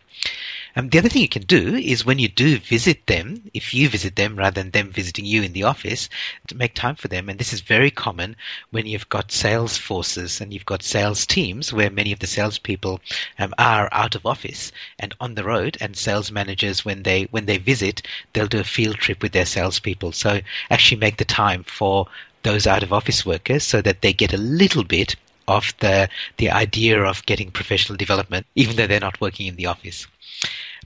Um, 0.76 0.88
the 0.88 0.98
other 0.98 1.08
thing 1.08 1.22
you 1.22 1.28
can 1.28 1.42
do 1.42 1.76
is 1.76 2.04
when 2.04 2.18
you 2.18 2.26
do 2.26 2.58
visit 2.58 3.06
them, 3.06 3.48
if 3.54 3.72
you 3.72 3.88
visit 3.88 4.16
them 4.16 4.34
rather 4.34 4.60
than 4.60 4.72
them 4.72 4.90
visiting 4.90 5.24
you 5.24 5.40
in 5.42 5.52
the 5.52 5.62
office, 5.62 6.08
to 6.48 6.56
make 6.56 6.74
time 6.74 6.96
for 6.96 7.06
them. 7.06 7.28
And 7.28 7.38
this 7.38 7.52
is 7.52 7.60
very 7.60 7.92
common 7.92 8.34
when 8.72 8.84
you've 8.84 9.08
got 9.08 9.30
sales 9.30 9.78
forces 9.78 10.40
and 10.40 10.52
you've 10.52 10.66
got 10.66 10.82
sales 10.82 11.26
teams 11.26 11.72
where 11.72 11.90
many 11.90 12.10
of 12.10 12.18
the 12.18 12.26
salespeople 12.26 13.00
um, 13.38 13.54
are 13.56 13.88
out 13.92 14.16
of 14.16 14.26
office 14.26 14.72
and 14.98 15.14
on 15.20 15.36
the 15.36 15.44
road. 15.44 15.78
And 15.80 15.96
sales 15.96 16.32
managers, 16.32 16.84
when 16.84 17.04
they 17.04 17.24
when 17.30 17.46
they 17.46 17.58
visit, 17.58 18.02
they'll 18.32 18.48
do 18.48 18.58
a 18.58 18.64
field 18.64 18.96
trip 18.96 19.22
with 19.22 19.30
their 19.30 19.46
salespeople. 19.46 20.10
So 20.10 20.40
actually 20.70 20.98
make 20.98 21.18
the 21.18 21.24
time 21.24 21.62
for 21.62 22.08
those 22.42 22.66
out 22.66 22.82
of 22.82 22.92
office 22.92 23.24
workers 23.24 23.62
so 23.62 23.80
that 23.82 24.00
they 24.02 24.12
get 24.12 24.32
a 24.32 24.38
little 24.38 24.82
bit 24.82 25.14
of 25.46 25.72
the 25.78 26.08
the 26.38 26.50
idea 26.50 27.00
of 27.00 27.24
getting 27.26 27.52
professional 27.52 27.96
development, 27.96 28.46
even 28.56 28.74
though 28.74 28.88
they're 28.88 28.98
not 28.98 29.20
working 29.20 29.46
in 29.46 29.54
the 29.54 29.66
office. 29.66 30.08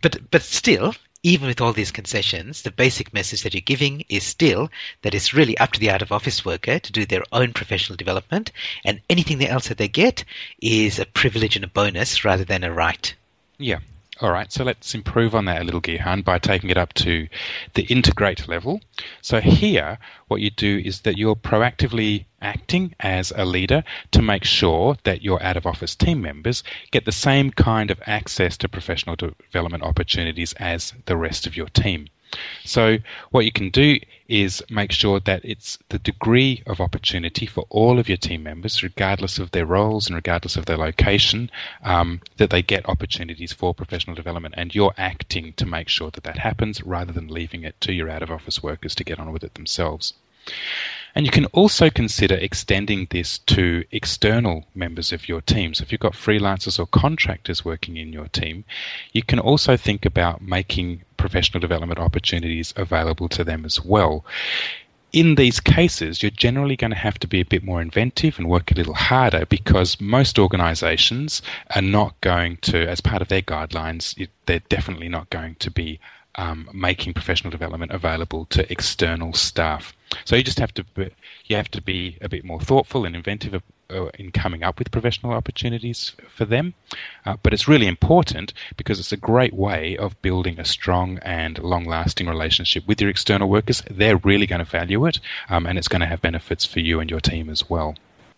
But 0.00 0.30
but 0.30 0.42
still, 0.42 0.94
even 1.22 1.48
with 1.48 1.60
all 1.60 1.72
these 1.72 1.90
concessions, 1.90 2.62
the 2.62 2.70
basic 2.70 3.12
message 3.12 3.42
that 3.42 3.54
you're 3.54 3.60
giving 3.60 4.04
is 4.08 4.22
still 4.22 4.70
that 5.02 5.14
it's 5.14 5.34
really 5.34 5.58
up 5.58 5.72
to 5.72 5.80
the 5.80 5.90
out 5.90 6.02
of 6.02 6.12
office 6.12 6.44
worker 6.44 6.78
to 6.78 6.92
do 6.92 7.04
their 7.04 7.24
own 7.32 7.52
professional 7.52 7.96
development, 7.96 8.52
and 8.84 9.00
anything 9.10 9.44
else 9.44 9.68
that 9.68 9.78
they 9.78 9.88
get 9.88 10.24
is 10.62 10.98
a 10.98 11.06
privilege 11.06 11.56
and 11.56 11.64
a 11.64 11.68
bonus 11.68 12.24
rather 12.24 12.44
than 12.44 12.62
a 12.62 12.72
right. 12.72 13.14
Yeah, 13.58 13.80
all 14.20 14.32
right, 14.32 14.52
so 14.52 14.64
let's 14.64 14.96
improve 14.96 15.34
on 15.34 15.44
that 15.44 15.62
a 15.62 15.64
little, 15.64 15.80
Gihan, 15.80 16.24
by 16.24 16.38
taking 16.38 16.70
it 16.70 16.76
up 16.76 16.92
to 16.94 17.28
the 17.74 17.84
integrate 17.84 18.48
level. 18.48 18.80
So 19.22 19.40
here, 19.40 19.98
what 20.26 20.40
you 20.40 20.50
do 20.50 20.82
is 20.84 21.02
that 21.02 21.16
you're 21.16 21.36
proactively 21.36 22.24
acting 22.42 22.96
as 22.98 23.32
a 23.36 23.44
leader 23.44 23.84
to 24.10 24.20
make 24.20 24.42
sure 24.42 24.96
that 25.04 25.22
your 25.22 25.40
out 25.40 25.56
of 25.56 25.66
office 25.66 25.94
team 25.94 26.20
members 26.20 26.64
get 26.90 27.04
the 27.04 27.12
same 27.12 27.52
kind 27.52 27.92
of 27.92 28.02
access 28.06 28.56
to 28.56 28.68
professional 28.68 29.14
development 29.14 29.84
opportunities 29.84 30.52
as 30.54 30.94
the 31.06 31.16
rest 31.16 31.46
of 31.46 31.56
your 31.56 31.68
team. 31.68 32.08
So, 32.64 32.98
what 33.30 33.44
you 33.44 33.52
can 33.52 33.70
do 33.70 33.98
is 34.28 34.62
make 34.68 34.92
sure 34.92 35.20
that 35.20 35.42
it's 35.44 35.78
the 35.88 35.98
degree 35.98 36.62
of 36.66 36.80
opportunity 36.80 37.46
for 37.46 37.64
all 37.70 37.98
of 37.98 38.08
your 38.08 38.18
team 38.18 38.42
members, 38.42 38.82
regardless 38.82 39.38
of 39.38 39.50
their 39.50 39.64
roles 39.64 40.06
and 40.06 40.16
regardless 40.16 40.56
of 40.56 40.66
their 40.66 40.76
location, 40.76 41.50
um, 41.82 42.20
that 42.36 42.50
they 42.50 42.62
get 42.62 42.88
opportunities 42.88 43.52
for 43.52 43.72
professional 43.72 44.14
development. 44.14 44.54
And 44.58 44.74
you're 44.74 44.94
acting 44.98 45.54
to 45.54 45.66
make 45.66 45.88
sure 45.88 46.10
that 46.10 46.24
that 46.24 46.38
happens 46.38 46.82
rather 46.82 47.12
than 47.12 47.28
leaving 47.28 47.64
it 47.64 47.80
to 47.82 47.92
your 47.92 48.10
out 48.10 48.22
of 48.22 48.30
office 48.30 48.62
workers 48.62 48.94
to 48.96 49.04
get 49.04 49.18
on 49.18 49.32
with 49.32 49.44
it 49.44 49.54
themselves. 49.54 50.12
And 51.14 51.26
you 51.26 51.32
can 51.32 51.46
also 51.46 51.90
consider 51.90 52.34
extending 52.34 53.06
this 53.10 53.38
to 53.38 53.84
external 53.90 54.66
members 54.74 55.12
of 55.12 55.28
your 55.28 55.40
team. 55.40 55.74
So 55.74 55.82
if 55.82 55.90
you've 55.90 56.00
got 56.00 56.12
freelancers 56.12 56.78
or 56.78 56.86
contractors 56.86 57.64
working 57.64 57.96
in 57.96 58.12
your 58.12 58.28
team, 58.28 58.64
you 59.12 59.22
can 59.22 59.38
also 59.38 59.76
think 59.76 60.04
about 60.04 60.42
making 60.42 61.02
professional 61.16 61.60
development 61.60 61.98
opportunities 61.98 62.72
available 62.76 63.28
to 63.30 63.44
them 63.44 63.64
as 63.64 63.84
well. 63.84 64.24
In 65.12 65.36
these 65.36 65.58
cases, 65.58 66.22
you're 66.22 66.30
generally 66.30 66.76
going 66.76 66.90
to 66.90 66.96
have 66.96 67.18
to 67.20 67.26
be 67.26 67.40
a 67.40 67.44
bit 67.44 67.64
more 67.64 67.80
inventive 67.80 68.38
and 68.38 68.46
work 68.46 68.70
a 68.70 68.74
little 68.74 68.94
harder 68.94 69.46
because 69.46 69.98
most 70.00 70.38
organizations 70.38 71.40
are 71.74 71.82
not 71.82 72.20
going 72.20 72.58
to, 72.58 72.86
as 72.86 73.00
part 73.00 73.22
of 73.22 73.28
their 73.28 73.40
guidelines, 73.40 74.28
they're 74.44 74.60
definitely 74.68 75.08
not 75.08 75.30
going 75.30 75.56
to 75.60 75.70
be 75.70 75.98
um, 76.38 76.70
making 76.72 77.12
professional 77.12 77.50
development 77.50 77.92
available 77.92 78.46
to 78.46 78.70
external 78.72 79.34
staff. 79.34 79.92
So 80.24 80.36
you 80.36 80.42
just 80.42 80.60
have 80.60 80.72
to 80.74 80.84
be, 80.84 81.10
you 81.46 81.56
have 81.56 81.70
to 81.72 81.82
be 81.82 82.16
a 82.22 82.28
bit 82.28 82.44
more 82.44 82.60
thoughtful 82.60 83.04
and 83.04 83.14
inventive 83.14 83.60
uh, 83.90 84.06
in 84.18 84.30
coming 84.30 84.62
up 84.62 84.78
with 84.78 84.92
professional 84.92 85.32
opportunities 85.32 86.12
for 86.34 86.44
them. 86.44 86.74
Uh, 87.26 87.36
but 87.42 87.52
it's 87.52 87.66
really 87.66 87.88
important 87.88 88.54
because 88.76 89.00
it's 89.00 89.12
a 89.12 89.16
great 89.16 89.52
way 89.52 89.96
of 89.96 90.20
building 90.22 90.60
a 90.60 90.64
strong 90.64 91.18
and 91.22 91.58
long-lasting 91.58 92.28
relationship 92.28 92.86
with 92.86 93.00
your 93.00 93.10
external 93.10 93.48
workers. 93.48 93.82
They're 93.90 94.16
really 94.16 94.46
going 94.46 94.64
to 94.64 94.70
value 94.70 95.04
it, 95.06 95.18
um, 95.50 95.66
and 95.66 95.76
it's 95.76 95.88
going 95.88 96.00
to 96.00 96.06
have 96.06 96.22
benefits 96.22 96.64
for 96.64 96.78
you 96.80 97.00
and 97.00 97.10
your 97.10 97.20
team 97.20 97.50
as 97.50 97.68
well. 97.68 97.96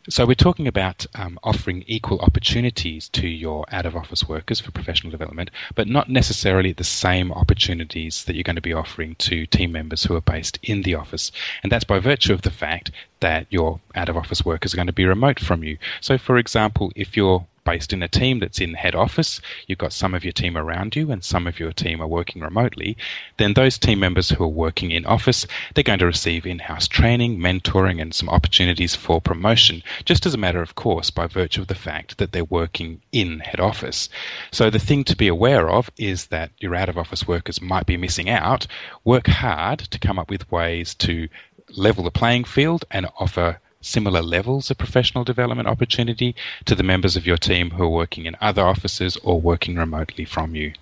So 0.08 0.24
we're 0.24 0.34
talking 0.34 0.66
about 0.66 1.04
um, 1.14 1.38
offering 1.42 1.84
equal 1.86 2.20
opportunities 2.20 3.10
to 3.10 3.28
your 3.28 3.66
out 3.70 3.84
of 3.84 3.94
office 3.94 4.26
workers 4.26 4.58
for 4.58 4.70
professional 4.70 5.10
development, 5.10 5.50
but 5.74 5.88
not 5.88 6.08
necessarily 6.08 6.72
the 6.72 6.84
same 6.84 7.30
opportunities 7.30 8.24
that 8.24 8.34
you're 8.34 8.42
going 8.42 8.56
to 8.56 8.62
be 8.62 8.72
offering 8.72 9.14
to 9.16 9.44
team 9.44 9.72
members 9.72 10.04
who 10.04 10.16
are 10.16 10.22
based 10.22 10.58
in 10.62 10.82
the 10.82 10.94
office. 10.94 11.30
And 11.62 11.70
that's 11.70 11.84
by 11.84 11.98
virtue 11.98 12.32
of 12.32 12.42
the 12.42 12.50
fact 12.50 12.90
that 13.20 13.46
your 13.50 13.78
out 13.94 14.08
of 14.08 14.16
office 14.16 14.42
workers 14.42 14.72
are 14.72 14.78
going 14.78 14.86
to 14.86 14.92
be 14.94 15.04
remote 15.04 15.38
from 15.38 15.62
you. 15.62 15.76
So 16.00 16.16
for 16.16 16.38
example, 16.38 16.90
if 16.96 17.14
you're 17.14 17.46
based 17.64 17.92
in 17.92 18.02
a 18.02 18.08
team 18.08 18.38
that's 18.38 18.60
in 18.60 18.74
head 18.74 18.94
office, 18.94 19.40
you've 19.66 19.78
got 19.78 19.92
some 19.92 20.14
of 20.14 20.24
your 20.24 20.32
team 20.32 20.56
around 20.56 20.96
you 20.96 21.10
and 21.10 21.22
some 21.22 21.46
of 21.46 21.58
your 21.58 21.72
team 21.72 22.00
are 22.00 22.06
working 22.06 22.42
remotely, 22.42 22.96
then 23.36 23.54
those 23.54 23.78
team 23.78 24.00
members 24.00 24.30
who 24.30 24.44
are 24.44 24.48
working 24.48 24.90
in 24.90 25.06
office, 25.06 25.46
they're 25.74 25.84
going 25.84 25.98
to 25.98 26.06
receive 26.06 26.46
in-house 26.46 26.88
training, 26.88 27.38
mentoring 27.38 28.00
and 28.00 28.14
some 28.14 28.28
opportunities 28.28 28.94
for 28.94 29.20
promotion, 29.20 29.82
just 30.04 30.26
as 30.26 30.34
a 30.34 30.38
matter 30.38 30.62
of 30.62 30.74
course 30.74 31.10
by 31.10 31.26
virtue 31.26 31.60
of 31.60 31.68
the 31.68 31.74
fact 31.74 32.18
that 32.18 32.32
they're 32.32 32.44
working 32.44 33.00
in 33.12 33.40
head 33.40 33.60
office. 33.60 34.08
So 34.50 34.70
the 34.70 34.78
thing 34.78 35.04
to 35.04 35.16
be 35.16 35.28
aware 35.28 35.68
of 35.70 35.90
is 35.96 36.26
that 36.26 36.50
your 36.58 36.74
out 36.74 36.88
of 36.88 36.98
office 36.98 37.26
workers 37.26 37.60
might 37.60 37.86
be 37.86 37.96
missing 37.96 38.28
out. 38.28 38.66
Work 39.04 39.26
hard 39.26 39.80
to 39.80 39.98
come 39.98 40.18
up 40.18 40.30
with 40.30 40.50
ways 40.50 40.94
to 40.96 41.28
level 41.76 42.04
the 42.04 42.10
playing 42.10 42.44
field 42.44 42.84
and 42.90 43.06
offer 43.18 43.60
similar 43.82 44.20
levels 44.22 44.70
of 44.70 44.78
professional 44.78 45.24
development 45.24 45.68
opportunity 45.68 46.34
to 46.66 46.74
the 46.74 46.82
members 46.82 47.16
of 47.16 47.26
your 47.26 47.38
team 47.38 47.70
who 47.70 47.84
are 47.84 47.88
working 47.88 48.26
in 48.26 48.36
other 48.40 48.62
offices 48.62 49.16
or 49.18 49.40
working 49.40 49.76
remotely 49.76 50.24
from 50.24 50.54
you. 50.54 50.72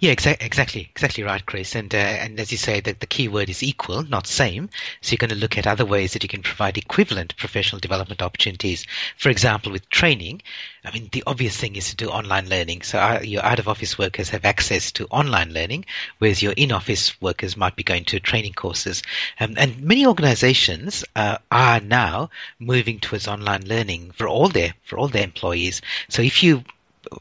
Yeah, 0.00 0.12
exa- 0.14 0.40
exactly, 0.40 0.88
exactly 0.90 1.22
right, 1.24 1.44
Chris. 1.44 1.74
And 1.74 1.94
uh, 1.94 1.98
and 1.98 2.40
as 2.40 2.50
you 2.50 2.58
say, 2.58 2.80
the, 2.80 2.92
the 2.92 3.06
key 3.06 3.28
word 3.28 3.48
is 3.48 3.62
equal, 3.62 4.02
not 4.02 4.26
same. 4.26 4.70
So 5.00 5.12
you're 5.12 5.18
going 5.18 5.30
to 5.30 5.36
look 5.36 5.56
at 5.58 5.66
other 5.66 5.84
ways 5.84 6.12
that 6.12 6.22
you 6.22 6.28
can 6.28 6.42
provide 6.42 6.76
equivalent 6.76 7.36
professional 7.36 7.80
development 7.80 8.22
opportunities. 8.22 8.86
For 9.16 9.28
example, 9.30 9.70
with 9.72 9.88
training, 9.90 10.42
I 10.84 10.90
mean, 10.92 11.08
the 11.12 11.22
obvious 11.26 11.56
thing 11.56 11.76
is 11.76 11.90
to 11.90 11.96
do 11.96 12.08
online 12.08 12.48
learning. 12.48 12.82
So 12.82 12.98
our, 12.98 13.22
your 13.24 13.44
out 13.44 13.58
of 13.58 13.68
office 13.68 13.98
workers 13.98 14.30
have 14.30 14.44
access 14.44 14.90
to 14.92 15.06
online 15.06 15.52
learning, 15.52 15.84
whereas 16.18 16.42
your 16.42 16.52
in 16.52 16.72
office 16.72 17.20
workers 17.20 17.56
might 17.56 17.76
be 17.76 17.82
going 17.82 18.04
to 18.06 18.20
training 18.20 18.54
courses. 18.54 19.02
Um, 19.40 19.54
and 19.56 19.80
many 19.80 20.06
organizations 20.06 21.04
uh, 21.16 21.38
are 21.50 21.80
now 21.80 22.30
moving 22.58 23.00
towards 23.00 23.28
online 23.28 23.66
learning 23.66 24.10
for 24.12 24.26
all 24.28 24.48
their 24.48 24.74
for 24.84 24.98
all 24.98 25.08
their 25.08 25.24
employees. 25.24 25.82
So 26.08 26.22
if 26.22 26.42
you 26.42 26.64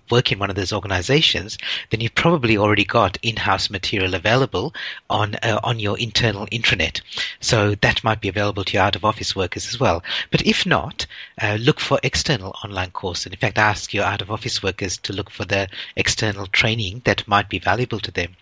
work 0.10 0.32
in 0.32 0.40
one 0.40 0.50
of 0.50 0.56
those 0.56 0.74
organizations, 0.74 1.58
then 1.90 2.02
you've 2.02 2.16
probably 2.16 2.58
already 2.58 2.86
got 2.86 3.18
in-house 3.22 3.70
material 3.70 4.14
available 4.14 4.74
on 5.10 5.36
uh, 5.36 5.60
on 5.64 5.80
your 5.80 5.98
internal 5.98 6.46
intranet. 6.48 7.02
So 7.40 7.76
that 7.76 8.04
might 8.04 8.22
be 8.22 8.30
available 8.30 8.64
to 8.64 8.74
your 8.74 8.84
out-of-office 8.84 9.36
workers 9.36 9.68
as 9.68 9.80
well. 9.80 10.04
But 10.32 10.46
if 10.46 10.66
not, 10.66 11.06
uh, 11.42 11.58
look 11.60 11.80
for 11.80 12.00
external 12.04 12.56
online 12.64 12.92
courses. 12.92 13.32
In 13.32 13.38
fact, 13.38 13.58
ask 13.58 13.94
your 13.94 14.06
out-of-office 14.06 14.64
workers 14.64 14.98
to 14.98 15.14
look 15.14 15.30
for 15.30 15.46
the 15.46 15.68
external 15.96 16.48
training 16.48 17.02
that 17.06 17.28
might 17.28 17.50
be 17.50 17.60
valuable 17.60 18.00
to 18.00 18.12
them. 18.12 18.36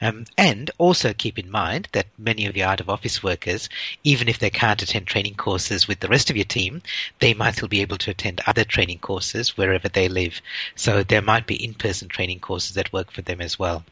Um, 0.00 0.26
and 0.36 0.70
also 0.78 1.12
keep 1.12 1.38
in 1.38 1.50
mind 1.50 1.88
that 1.92 2.06
many 2.18 2.46
of 2.46 2.56
your 2.56 2.66
out 2.66 2.80
of 2.80 2.90
office 2.90 3.22
workers, 3.22 3.68
even 4.02 4.28
if 4.28 4.38
they 4.38 4.50
can't 4.50 4.82
attend 4.82 5.06
training 5.06 5.36
courses 5.36 5.88
with 5.88 6.00
the 6.00 6.08
rest 6.08 6.28
of 6.28 6.36
your 6.36 6.44
team, 6.44 6.82
they 7.20 7.34
might 7.34 7.54
still 7.54 7.68
be 7.68 7.80
able 7.80 7.96
to 7.98 8.10
attend 8.10 8.42
other 8.46 8.64
training 8.64 8.98
courses 8.98 9.56
wherever 9.56 9.88
they 9.88 10.08
live. 10.08 10.42
So 10.84 11.02
there 11.02 11.22
might 11.22 11.46
be 11.46 11.64
in 11.64 11.72
person 11.72 12.08
training 12.08 12.40
courses 12.40 12.74
that 12.74 12.92
work 12.92 13.10
for 13.10 13.22
them 13.22 13.40
as 13.40 13.58
well. 13.58 13.86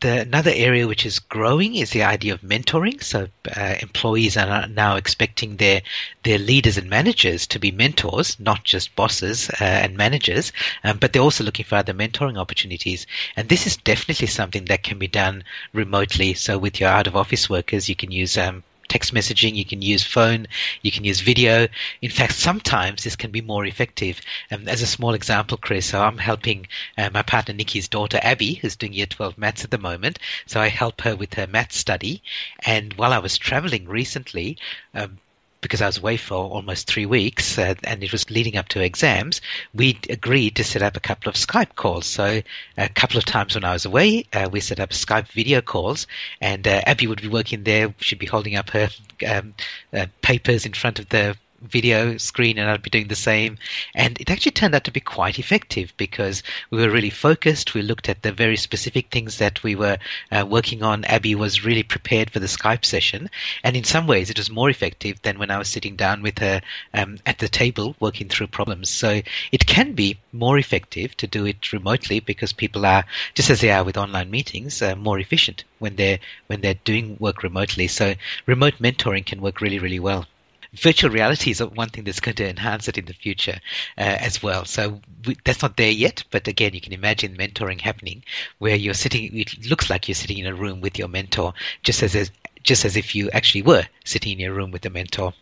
The, 0.00 0.20
another 0.20 0.52
area 0.54 0.86
which 0.86 1.06
is 1.06 1.18
growing 1.18 1.74
is 1.74 1.92
the 1.92 2.02
idea 2.02 2.34
of 2.34 2.42
mentoring. 2.42 3.02
So 3.02 3.28
uh, 3.56 3.76
employees 3.80 4.36
are 4.36 4.66
now 4.66 4.96
expecting 4.96 5.56
their 5.56 5.80
their 6.22 6.38
leaders 6.38 6.76
and 6.76 6.90
managers 6.90 7.46
to 7.46 7.58
be 7.58 7.70
mentors, 7.70 8.38
not 8.38 8.62
just 8.62 8.94
bosses 8.94 9.48
uh, 9.58 9.64
and 9.84 9.96
managers, 9.96 10.52
um, 10.84 10.98
but 10.98 11.14
they're 11.14 11.22
also 11.22 11.44
looking 11.44 11.64
for 11.64 11.76
other 11.76 11.94
mentoring 11.94 12.36
opportunities. 12.36 13.06
And 13.36 13.48
this 13.48 13.66
is 13.66 13.78
definitely 13.78 14.26
something 14.26 14.66
that 14.66 14.82
can 14.82 14.98
be 14.98 15.08
done 15.08 15.44
remotely. 15.72 16.34
So 16.34 16.58
with 16.58 16.78
your 16.78 16.90
out 16.90 17.06
of 17.06 17.16
office 17.16 17.48
workers, 17.48 17.88
you 17.88 17.96
can 17.96 18.10
use 18.10 18.36
um, 18.36 18.64
text 18.94 19.12
messaging, 19.12 19.56
you 19.56 19.64
can 19.64 19.82
use 19.82 20.04
phone, 20.04 20.46
you 20.82 20.92
can 20.92 21.02
use 21.02 21.20
video. 21.20 21.66
In 22.00 22.10
fact, 22.10 22.34
sometimes 22.34 23.02
this 23.02 23.16
can 23.16 23.32
be 23.32 23.40
more 23.40 23.66
effective. 23.66 24.20
Um, 24.52 24.68
as 24.68 24.82
a 24.82 24.86
small 24.86 25.14
example, 25.14 25.56
Chris, 25.56 25.86
so 25.86 26.00
I'm 26.00 26.18
helping 26.18 26.68
uh, 26.96 27.10
my 27.12 27.22
partner 27.22 27.54
Nikki's 27.54 27.88
daughter 27.88 28.20
Abby, 28.22 28.54
who's 28.54 28.76
doing 28.76 28.92
year 28.92 29.06
12 29.06 29.36
maths 29.36 29.64
at 29.64 29.72
the 29.72 29.78
moment. 29.78 30.20
So 30.46 30.60
I 30.60 30.68
help 30.68 31.00
her 31.00 31.16
with 31.16 31.34
her 31.34 31.48
maths 31.48 31.76
study. 31.76 32.22
And 32.64 32.92
while 32.92 33.12
I 33.12 33.18
was 33.18 33.36
traveling 33.36 33.86
recently, 33.88 34.58
um, 34.94 35.18
because 35.64 35.80
I 35.80 35.86
was 35.86 35.96
away 35.96 36.18
for 36.18 36.36
almost 36.36 36.86
three 36.86 37.06
weeks 37.06 37.58
uh, 37.58 37.74
and 37.84 38.04
it 38.04 38.12
was 38.12 38.30
leading 38.30 38.58
up 38.58 38.68
to 38.68 38.82
exams, 38.82 39.40
we 39.74 39.98
agreed 40.10 40.56
to 40.56 40.64
set 40.64 40.82
up 40.82 40.94
a 40.94 41.00
couple 41.00 41.30
of 41.30 41.36
Skype 41.36 41.74
calls. 41.74 42.04
So 42.04 42.42
a 42.76 42.88
couple 42.90 43.16
of 43.16 43.24
times 43.24 43.54
when 43.54 43.64
I 43.64 43.72
was 43.72 43.86
away, 43.86 44.26
uh, 44.34 44.50
we 44.52 44.60
set 44.60 44.78
up 44.78 44.90
Skype 44.90 45.28
video 45.28 45.62
calls, 45.62 46.06
and 46.38 46.68
uh, 46.68 46.82
Abby 46.86 47.06
would 47.06 47.22
be 47.22 47.28
working 47.28 47.64
there. 47.64 47.94
She'd 47.98 48.18
be 48.18 48.26
holding 48.26 48.56
up 48.56 48.70
her 48.70 48.90
um, 49.26 49.54
uh, 49.92 50.06
papers 50.20 50.66
in 50.66 50.74
front 50.74 50.98
of 50.98 51.08
the 51.08 51.34
video 51.64 52.16
screen 52.18 52.58
and 52.58 52.70
I'd 52.70 52.82
be 52.82 52.90
doing 52.90 53.08
the 53.08 53.16
same. 53.16 53.58
And 53.94 54.20
it 54.20 54.30
actually 54.30 54.52
turned 54.52 54.74
out 54.74 54.84
to 54.84 54.90
be 54.90 55.00
quite 55.00 55.38
effective 55.38 55.92
because 55.96 56.42
we 56.70 56.78
were 56.78 56.90
really 56.90 57.10
focused. 57.10 57.74
We 57.74 57.82
looked 57.82 58.08
at 58.08 58.22
the 58.22 58.32
very 58.32 58.56
specific 58.56 59.10
things 59.10 59.38
that 59.38 59.62
we 59.62 59.74
were 59.74 59.98
uh, 60.30 60.46
working 60.48 60.82
on. 60.82 61.04
Abby 61.04 61.34
was 61.34 61.64
really 61.64 61.82
prepared 61.82 62.30
for 62.30 62.38
the 62.38 62.46
Skype 62.46 62.84
session. 62.84 63.30
And 63.62 63.76
in 63.76 63.84
some 63.84 64.06
ways, 64.06 64.30
it 64.30 64.38
was 64.38 64.50
more 64.50 64.70
effective 64.70 65.20
than 65.22 65.38
when 65.38 65.50
I 65.50 65.58
was 65.58 65.68
sitting 65.68 65.96
down 65.96 66.22
with 66.22 66.38
her 66.38 66.60
um, 66.92 67.18
at 67.26 67.38
the 67.38 67.48
table 67.48 67.96
working 68.00 68.28
through 68.28 68.48
problems. 68.48 68.90
So 68.90 69.22
it 69.52 69.66
can 69.66 69.92
be 69.92 70.18
more 70.32 70.58
effective 70.58 71.16
to 71.18 71.26
do 71.26 71.46
it 71.46 71.72
remotely 71.72 72.20
because 72.20 72.52
people 72.52 72.86
are, 72.86 73.04
just 73.34 73.50
as 73.50 73.60
they 73.60 73.70
are 73.70 73.84
with 73.84 73.96
online 73.96 74.30
meetings, 74.30 74.82
uh, 74.82 74.94
more 74.96 75.18
efficient 75.18 75.64
when 75.78 75.96
they're, 75.96 76.18
when 76.46 76.60
they're 76.60 76.74
doing 76.84 77.16
work 77.18 77.42
remotely. 77.42 77.88
So 77.88 78.14
remote 78.46 78.74
mentoring 78.80 79.26
can 79.26 79.40
work 79.40 79.60
really, 79.60 79.78
really 79.78 80.00
well 80.00 80.26
virtual 80.74 81.10
reality 81.10 81.50
is 81.50 81.62
one 81.62 81.88
thing 81.88 82.04
that's 82.04 82.20
going 82.20 82.36
to 82.36 82.48
enhance 82.48 82.88
it 82.88 82.98
in 82.98 83.04
the 83.06 83.14
future 83.14 83.60
uh, 83.98 84.18
as 84.20 84.42
well. 84.42 84.64
So 84.64 85.00
we, 85.26 85.36
that's 85.44 85.62
not 85.62 85.76
there 85.76 85.90
yet, 85.90 86.24
but 86.30 86.48
again, 86.48 86.74
you 86.74 86.80
can 86.80 86.92
imagine 86.92 87.36
mentoring 87.36 87.80
happening 87.80 88.22
where 88.58 88.76
you're 88.76 88.94
sitting. 88.94 89.36
It 89.36 89.66
looks 89.66 89.90
like 89.90 90.08
you're 90.08 90.14
sitting 90.14 90.38
in 90.38 90.46
a 90.46 90.54
room 90.54 90.80
with 90.80 90.98
your 90.98 91.08
mentor, 91.08 91.54
just 91.82 92.02
as 92.02 92.30
just 92.62 92.84
as 92.84 92.96
if 92.96 93.14
you 93.14 93.30
actually 93.30 93.62
were 93.62 93.84
sitting 94.04 94.32
in 94.32 94.38
your 94.38 94.54
room 94.54 94.70
with 94.70 94.82
the 94.82 94.90
mentor. 94.90 95.34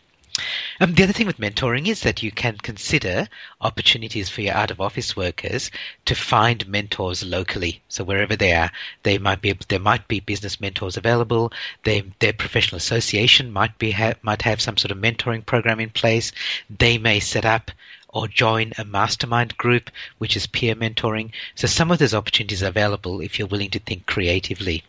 Um, 0.79 0.95
the 0.95 1.03
other 1.03 1.13
thing 1.13 1.27
with 1.27 1.37
mentoring 1.37 1.87
is 1.87 2.01
that 2.01 2.23
you 2.23 2.31
can 2.31 2.57
consider 2.57 3.27
opportunities 3.61 4.29
for 4.29 4.41
your 4.41 4.55
out 4.55 4.71
of 4.71 4.81
office 4.81 5.15
workers 5.15 5.69
to 6.05 6.15
find 6.15 6.67
mentors 6.67 7.23
locally. 7.23 7.83
So 7.87 8.03
wherever 8.03 8.35
they 8.35 8.51
are, 8.53 8.71
they 9.03 9.19
might 9.19 9.41
be 9.43 9.53
there 9.67 9.77
might 9.77 10.07
be 10.07 10.19
business 10.19 10.59
mentors 10.59 10.97
available. 10.97 11.53
They, 11.83 12.01
their 12.17 12.33
professional 12.33 12.77
association 12.77 13.53
might 13.53 13.77
be 13.77 13.91
ha- 13.91 14.15
might 14.23 14.41
have 14.41 14.59
some 14.59 14.75
sort 14.75 14.89
of 14.89 14.97
mentoring 14.97 15.45
program 15.45 15.79
in 15.79 15.91
place. 15.91 16.31
They 16.67 16.97
may 16.97 17.19
set 17.19 17.45
up 17.45 17.69
or 18.09 18.27
join 18.27 18.73
a 18.79 18.85
mastermind 18.85 19.55
group, 19.57 19.91
which 20.17 20.35
is 20.35 20.47
peer 20.47 20.73
mentoring. 20.73 21.31
So 21.53 21.67
some 21.67 21.91
of 21.91 21.99
those 21.99 22.15
opportunities 22.15 22.63
are 22.63 22.67
available 22.67 23.21
if 23.21 23.37
you're 23.37 23.47
willing 23.47 23.69
to 23.69 23.79
think 23.79 24.07
creatively. 24.07 24.83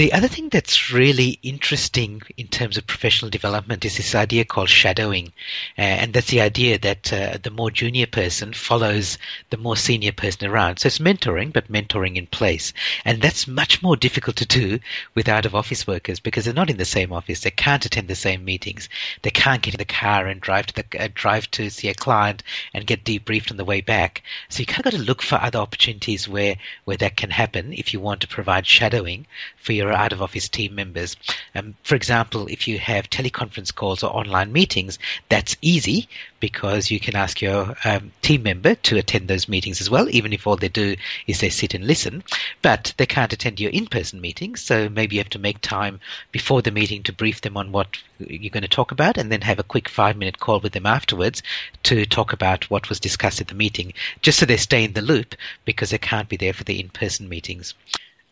The 0.00 0.14
other 0.14 0.28
thing 0.28 0.48
that's 0.48 0.90
really 0.90 1.38
interesting 1.42 2.22
in 2.38 2.48
terms 2.48 2.78
of 2.78 2.86
professional 2.86 3.30
development 3.30 3.84
is 3.84 3.98
this 3.98 4.14
idea 4.14 4.46
called 4.46 4.70
shadowing. 4.70 5.34
Uh, 5.76 5.82
and 5.82 6.14
that's 6.14 6.28
the 6.28 6.40
idea 6.40 6.78
that 6.78 7.12
uh, 7.12 7.36
the 7.42 7.50
more 7.50 7.70
junior 7.70 8.06
person 8.06 8.54
follows 8.54 9.18
the 9.50 9.58
more 9.58 9.76
senior 9.76 10.12
person 10.12 10.48
around. 10.48 10.78
So 10.78 10.86
it's 10.86 11.00
mentoring, 11.00 11.52
but 11.52 11.70
mentoring 11.70 12.16
in 12.16 12.28
place. 12.28 12.72
And 13.04 13.20
that's 13.20 13.46
much 13.46 13.82
more 13.82 13.94
difficult 13.94 14.36
to 14.36 14.46
do 14.46 14.78
with 15.14 15.28
out 15.28 15.44
of 15.44 15.54
office 15.54 15.86
workers 15.86 16.18
because 16.18 16.46
they're 16.46 16.54
not 16.54 16.70
in 16.70 16.78
the 16.78 16.86
same 16.86 17.12
office. 17.12 17.40
They 17.40 17.50
can't 17.50 17.84
attend 17.84 18.08
the 18.08 18.14
same 18.14 18.42
meetings. 18.42 18.88
They 19.20 19.30
can't 19.30 19.60
get 19.60 19.74
in 19.74 19.78
the 19.78 19.84
car 19.84 20.26
and 20.26 20.40
drive 20.40 20.68
to 20.68 20.74
the, 20.76 21.04
uh, 21.04 21.08
drive 21.12 21.50
to 21.50 21.68
see 21.68 21.88
a 21.88 21.94
client 21.94 22.42
and 22.72 22.86
get 22.86 23.04
debriefed 23.04 23.50
on 23.50 23.58
the 23.58 23.66
way 23.66 23.82
back. 23.82 24.22
So 24.48 24.60
you 24.60 24.66
kind 24.66 24.78
of 24.78 24.92
got 24.92 24.98
to 24.98 25.04
look 25.04 25.20
for 25.20 25.34
other 25.34 25.58
opportunities 25.58 26.26
where, 26.26 26.56
where 26.86 26.96
that 26.96 27.18
can 27.18 27.28
happen 27.28 27.74
if 27.74 27.92
you 27.92 28.00
want 28.00 28.22
to 28.22 28.28
provide 28.28 28.66
shadowing 28.66 29.26
for 29.58 29.74
your 29.74 29.89
out 29.92 30.12
of 30.12 30.22
office 30.22 30.48
team 30.48 30.74
members. 30.74 31.16
Um, 31.54 31.74
for 31.82 31.94
example, 31.94 32.46
if 32.48 32.66
you 32.68 32.78
have 32.78 33.10
teleconference 33.10 33.74
calls 33.74 34.02
or 34.02 34.14
online 34.14 34.52
meetings, 34.52 34.98
that's 35.28 35.56
easy 35.62 36.08
because 36.40 36.90
you 36.90 36.98
can 36.98 37.14
ask 37.14 37.40
your 37.42 37.76
um, 37.84 38.12
team 38.22 38.42
member 38.42 38.74
to 38.74 38.96
attend 38.96 39.28
those 39.28 39.48
meetings 39.48 39.80
as 39.80 39.90
well, 39.90 40.08
even 40.10 40.32
if 40.32 40.46
all 40.46 40.56
they 40.56 40.68
do 40.68 40.96
is 41.26 41.40
they 41.40 41.50
sit 41.50 41.74
and 41.74 41.86
listen. 41.86 42.22
But 42.62 42.94
they 42.96 43.06
can't 43.06 43.32
attend 43.32 43.60
your 43.60 43.70
in 43.70 43.86
person 43.86 44.20
meetings, 44.20 44.62
so 44.62 44.88
maybe 44.88 45.16
you 45.16 45.20
have 45.20 45.30
to 45.30 45.38
make 45.38 45.60
time 45.60 46.00
before 46.32 46.62
the 46.62 46.70
meeting 46.70 47.02
to 47.04 47.12
brief 47.12 47.42
them 47.42 47.56
on 47.56 47.72
what 47.72 47.98
you're 48.18 48.50
going 48.50 48.62
to 48.62 48.68
talk 48.68 48.90
about 48.90 49.18
and 49.18 49.30
then 49.30 49.42
have 49.42 49.58
a 49.58 49.64
quick 49.64 49.88
five 49.88 50.16
minute 50.16 50.38
call 50.40 50.60
with 50.60 50.72
them 50.72 50.86
afterwards 50.86 51.42
to 51.82 52.06
talk 52.06 52.32
about 52.32 52.70
what 52.70 52.88
was 52.88 53.00
discussed 53.00 53.40
at 53.40 53.48
the 53.48 53.54
meeting, 53.54 53.92
just 54.22 54.38
so 54.38 54.46
they 54.46 54.56
stay 54.56 54.84
in 54.84 54.94
the 54.94 55.02
loop 55.02 55.34
because 55.64 55.90
they 55.90 55.98
can't 55.98 56.28
be 56.28 56.36
there 56.36 56.52
for 56.52 56.64
the 56.64 56.80
in 56.80 56.88
person 56.88 57.28
meetings. 57.28 57.74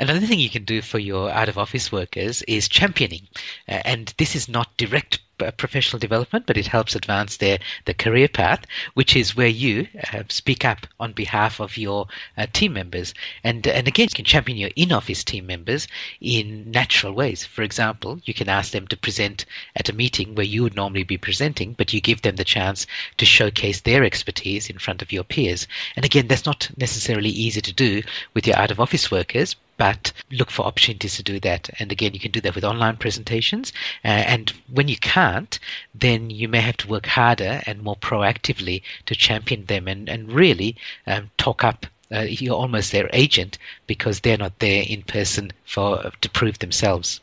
Another 0.00 0.20
thing 0.20 0.38
you 0.38 0.48
can 0.48 0.62
do 0.62 0.80
for 0.80 1.00
your 1.00 1.28
out 1.28 1.48
of 1.48 1.58
office 1.58 1.90
workers 1.90 2.42
is 2.42 2.68
championing. 2.68 3.26
Uh, 3.68 3.82
and 3.84 4.14
this 4.16 4.36
is 4.36 4.48
not 4.48 4.76
direct 4.76 5.18
uh, 5.40 5.50
professional 5.50 5.98
development, 5.98 6.46
but 6.46 6.56
it 6.56 6.68
helps 6.68 6.94
advance 6.94 7.38
their, 7.38 7.58
their 7.84 7.94
career 7.94 8.28
path, 8.28 8.64
which 8.94 9.16
is 9.16 9.34
where 9.34 9.48
you 9.48 9.88
uh, 10.12 10.22
speak 10.28 10.64
up 10.64 10.86
on 11.00 11.12
behalf 11.12 11.58
of 11.58 11.76
your 11.76 12.06
uh, 12.36 12.46
team 12.52 12.74
members. 12.74 13.12
And, 13.42 13.66
and 13.66 13.88
again, 13.88 14.04
you 14.04 14.14
can 14.14 14.24
champion 14.24 14.56
your 14.56 14.70
in 14.76 14.92
office 14.92 15.24
team 15.24 15.46
members 15.46 15.88
in 16.20 16.70
natural 16.70 17.12
ways. 17.12 17.44
For 17.44 17.62
example, 17.62 18.20
you 18.24 18.34
can 18.34 18.48
ask 18.48 18.70
them 18.70 18.86
to 18.86 18.96
present 18.96 19.46
at 19.74 19.88
a 19.88 19.92
meeting 19.92 20.36
where 20.36 20.46
you 20.46 20.62
would 20.62 20.76
normally 20.76 21.02
be 21.02 21.18
presenting, 21.18 21.72
but 21.72 21.92
you 21.92 22.00
give 22.00 22.22
them 22.22 22.36
the 22.36 22.44
chance 22.44 22.86
to 23.16 23.26
showcase 23.26 23.80
their 23.80 24.04
expertise 24.04 24.70
in 24.70 24.78
front 24.78 25.02
of 25.02 25.10
your 25.10 25.24
peers. 25.24 25.66
And 25.96 26.04
again, 26.04 26.28
that's 26.28 26.46
not 26.46 26.70
necessarily 26.76 27.30
easy 27.30 27.60
to 27.62 27.72
do 27.72 28.02
with 28.32 28.46
your 28.46 28.56
out 28.56 28.70
of 28.70 28.78
office 28.78 29.10
workers, 29.10 29.56
but 29.78 30.12
look 30.30 30.50
for 30.50 30.66
opportunities 30.66 31.16
to 31.16 31.22
do 31.22 31.40
that. 31.40 31.70
And 31.78 31.90
again, 31.90 32.12
you 32.12 32.20
can 32.20 32.32
do 32.32 32.40
that 32.42 32.54
with 32.54 32.64
online 32.64 32.96
presentations. 32.96 33.72
Uh, 34.04 34.08
and 34.08 34.52
when 34.70 34.88
you 34.88 34.98
can't, 34.98 35.58
then 35.94 36.28
you 36.28 36.48
may 36.48 36.60
have 36.60 36.76
to 36.78 36.88
work 36.88 37.06
harder 37.06 37.62
and 37.64 37.82
more 37.82 37.96
proactively 37.96 38.82
to 39.06 39.14
champion 39.14 39.64
them 39.64 39.88
and, 39.88 40.08
and 40.08 40.30
really 40.32 40.76
um, 41.06 41.30
talk 41.38 41.64
up. 41.64 41.86
Uh, 42.10 42.26
you're 42.28 42.54
almost 42.54 42.90
their 42.92 43.08
agent 43.12 43.58
because 43.86 44.20
they're 44.20 44.38
not 44.38 44.58
there 44.58 44.84
in 44.86 45.02
person 45.02 45.52
for 45.64 46.10
to 46.20 46.28
prove 46.30 46.58
themselves. 46.58 47.20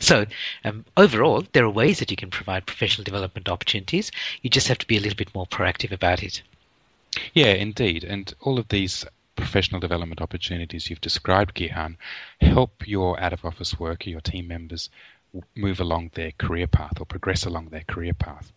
So, 0.00 0.26
um, 0.64 0.84
overall, 0.96 1.44
there 1.52 1.64
are 1.64 1.70
ways 1.70 1.98
that 1.98 2.10
you 2.10 2.16
can 2.16 2.30
provide 2.30 2.66
professional 2.66 3.04
development 3.04 3.48
opportunities. 3.48 4.10
You 4.40 4.48
just 4.48 4.68
have 4.68 4.78
to 4.78 4.86
be 4.86 4.96
a 4.96 5.00
little 5.00 5.16
bit 5.16 5.34
more 5.34 5.46
proactive 5.46 5.92
about 5.92 6.22
it. 6.22 6.42
Yeah, 7.34 7.52
indeed. 7.52 8.04
And 8.04 8.32
all 8.40 8.58
of 8.58 8.68
these 8.68 9.04
professional 9.36 9.80
development 9.80 10.20
opportunities 10.20 10.88
you've 10.88 11.00
described, 11.00 11.56
Gihan, 11.56 11.96
help 12.40 12.86
your 12.86 13.18
out 13.20 13.32
of 13.32 13.44
office 13.44 13.78
worker, 13.78 14.10
your 14.10 14.20
team 14.20 14.48
members, 14.48 14.90
move 15.54 15.80
along 15.80 16.10
their 16.14 16.32
career 16.32 16.66
path 16.66 17.00
or 17.00 17.06
progress 17.06 17.46
along 17.46 17.68
their 17.68 17.84
career 17.84 18.12
path. 18.12 18.52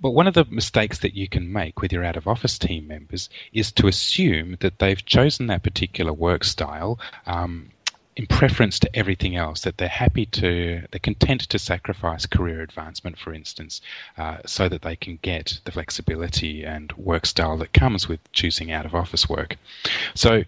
But 0.00 0.10
one 0.10 0.26
of 0.26 0.34
the 0.34 0.44
mistakes 0.46 0.98
that 0.98 1.14
you 1.14 1.28
can 1.28 1.52
make 1.52 1.80
with 1.80 1.92
your 1.92 2.04
out 2.04 2.16
of 2.16 2.26
office 2.26 2.58
team 2.58 2.88
members 2.88 3.30
is 3.52 3.70
to 3.72 3.86
assume 3.86 4.56
that 4.60 4.80
they've 4.80 5.04
chosen 5.04 5.46
that 5.46 5.62
particular 5.62 6.12
work 6.12 6.42
style 6.42 6.98
um, 7.26 7.70
in 8.16 8.26
preference 8.26 8.78
to 8.80 8.96
everything 8.96 9.36
else, 9.36 9.62
that 9.62 9.78
they're 9.78 9.88
happy 9.88 10.26
to, 10.26 10.82
they're 10.90 10.98
content 11.00 11.42
to 11.42 11.58
sacrifice 11.58 12.26
career 12.26 12.60
advancement, 12.60 13.18
for 13.18 13.32
instance, 13.32 13.80
uh, 14.18 14.38
so 14.46 14.68
that 14.68 14.82
they 14.82 14.96
can 14.96 15.18
get 15.22 15.60
the 15.64 15.72
flexibility 15.72 16.64
and 16.64 16.92
work 16.92 17.24
style 17.24 17.56
that 17.58 17.72
comes 17.72 18.08
with 18.08 18.20
choosing 18.32 18.72
out 18.72 18.84
of 18.84 18.94
office 18.94 19.28
work. 19.28 19.56
So 20.14 20.42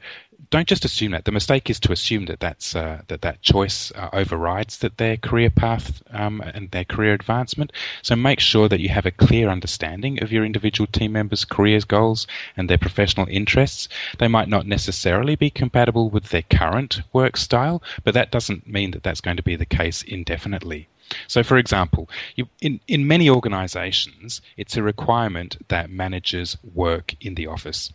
don't 0.51 0.69
just 0.69 0.85
assume 0.85 1.13
that. 1.13 1.25
The 1.25 1.33
mistake 1.33 1.71
is 1.71 1.79
to 1.81 1.93
assume 1.93 2.27
that 2.27 2.41
that's 2.41 2.75
uh, 2.75 3.03
that 3.09 3.23
that 3.23 3.43
choice 3.43 3.93
uh, 3.93 4.09
overrides 4.13 4.79
that 4.79 4.99
their 4.99 5.17
career 5.17 5.51
path 5.51 6.03
um, 6.11 6.41
and 6.41 6.71
their 6.71 6.85
career 6.85 7.15
advancement. 7.15 7.73
So 8.03 8.17
make 8.17 8.41
sure 8.41 8.69
that 8.69 8.81
you 8.81 8.89
have 8.89 9.07
a 9.07 9.11
clear 9.11 9.49
understanding 9.49 10.23
of 10.23 10.33
your 10.33 10.45
individual 10.45 10.87
team 10.87 11.13
members' 11.13 11.45
careers 11.45 11.85
goals 11.85 12.27
and 12.57 12.69
their 12.69 12.79
professional 12.79 13.27
interests. 13.29 13.89
They 14.19 14.29
might 14.29 14.49
not 14.49 14.67
necessarily 14.67 15.37
be 15.37 15.51
compatible 15.51 16.11
with 16.11 16.31
their 16.31 16.43
current 16.43 17.03
work 17.13 17.37
style, 17.37 17.83
but 18.05 18.15
that 18.15 18.31
doesn't 18.31 18.67
mean 18.67 18.91
that 18.93 19.03
that's 19.03 19.21
going 19.21 19.37
to 19.37 19.43
be 19.43 19.57
the 19.57 19.67
case 19.67 20.03
indefinitely. 20.03 20.89
So, 21.29 21.43
for 21.43 21.59
example, 21.59 22.09
you, 22.37 22.49
in, 22.61 22.81
in 22.89 23.07
many 23.07 23.29
organizations, 23.29 24.41
it's 24.57 24.77
a 24.77 24.83
requirement 24.83 25.59
that 25.69 25.91
managers 25.91 26.57
work 26.75 27.15
in 27.21 27.35
the 27.35 27.47
office 27.47 27.93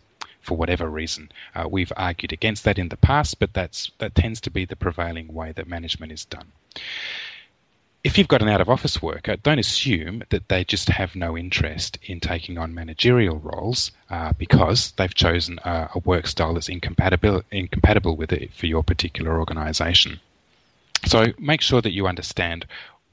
for 0.48 0.56
whatever 0.56 0.88
reason. 0.88 1.30
Uh, 1.54 1.68
we've 1.70 1.92
argued 1.94 2.32
against 2.32 2.64
that 2.64 2.78
in 2.78 2.88
the 2.88 2.96
past, 2.96 3.38
but 3.38 3.52
that's 3.52 3.90
that 3.98 4.14
tends 4.14 4.40
to 4.40 4.50
be 4.50 4.64
the 4.64 4.76
prevailing 4.76 5.28
way 5.34 5.52
that 5.52 5.68
management 5.68 6.10
is 6.10 6.24
done. 6.24 6.48
If 8.02 8.16
you've 8.16 8.34
got 8.34 8.40
an 8.40 8.48
out 8.48 8.62
of 8.62 8.70
office 8.70 9.02
worker, 9.02 9.36
don't 9.36 9.58
assume 9.58 10.22
that 10.30 10.48
they 10.48 10.64
just 10.64 10.88
have 10.88 11.14
no 11.14 11.36
interest 11.36 11.98
in 12.04 12.20
taking 12.20 12.56
on 12.56 12.74
managerial 12.74 13.38
roles 13.38 13.90
uh, 14.08 14.32
because 14.38 14.92
they've 14.92 15.14
chosen 15.14 15.58
a, 15.64 15.90
a 15.94 15.98
work 15.98 16.26
style 16.26 16.54
that's 16.54 16.70
incompatible, 16.70 17.42
incompatible 17.50 18.16
with 18.16 18.32
it 18.32 18.54
for 18.54 18.66
your 18.66 18.82
particular 18.82 19.38
organization. 19.38 20.20
So 21.04 21.26
make 21.38 21.60
sure 21.60 21.82
that 21.82 21.92
you 21.92 22.06
understand 22.06 22.64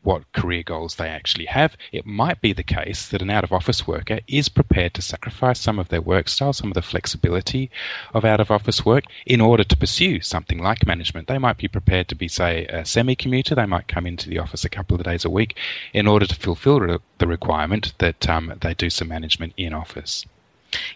what 0.06 0.32
career 0.34 0.64
goals 0.64 0.96
they 0.96 1.10
actually 1.10 1.46
have. 1.46 1.76
It 1.92 2.06
might 2.06 2.40
be 2.40 2.54
the 2.54 2.64
case 2.64 3.10
that 3.10 3.22
an 3.22 3.30
out 3.30 3.44
of 3.44 3.52
office 3.52 3.88
worker 3.88 4.20
is 4.28 4.50
prepared 4.50 4.94
to 4.94 5.02
sacrifice 5.02 5.60
some 5.60 5.80
of 5.80 5.90
their 5.90 6.02
work 6.02 6.30
style, 6.30 6.54
some 6.54 6.70
of 6.70 6.76
the 6.76 6.82
flexibility 6.82 7.72
of 8.14 8.24
out 8.24 8.40
of 8.40 8.52
office 8.52 8.86
work 8.86 9.06
in 9.26 9.42
order 9.42 9.64
to 9.64 9.78
pursue 9.78 10.22
something 10.22 10.62
like 10.62 10.86
management. 10.86 11.28
They 11.28 11.40
might 11.40 11.58
be 11.58 11.68
prepared 11.68 12.08
to 12.10 12.16
be, 12.16 12.28
say, 12.28 12.66
a 12.68 12.86
semi 12.86 13.16
commuter. 13.16 13.56
They 13.56 13.66
might 13.66 13.88
come 13.88 14.06
into 14.06 14.30
the 14.30 14.40
office 14.40 14.64
a 14.64 14.70
couple 14.70 14.96
of 14.96 15.04
days 15.04 15.26
a 15.26 15.30
week 15.30 15.58
in 15.94 16.08
order 16.08 16.26
to 16.28 16.36
fulfill 16.36 16.80
the 17.18 17.28
requirement 17.28 17.94
that 17.98 18.30
um, 18.30 18.54
they 18.62 18.74
do 18.74 18.90
some 18.90 19.08
management 19.08 19.54
in 19.58 19.74
office. 19.74 20.26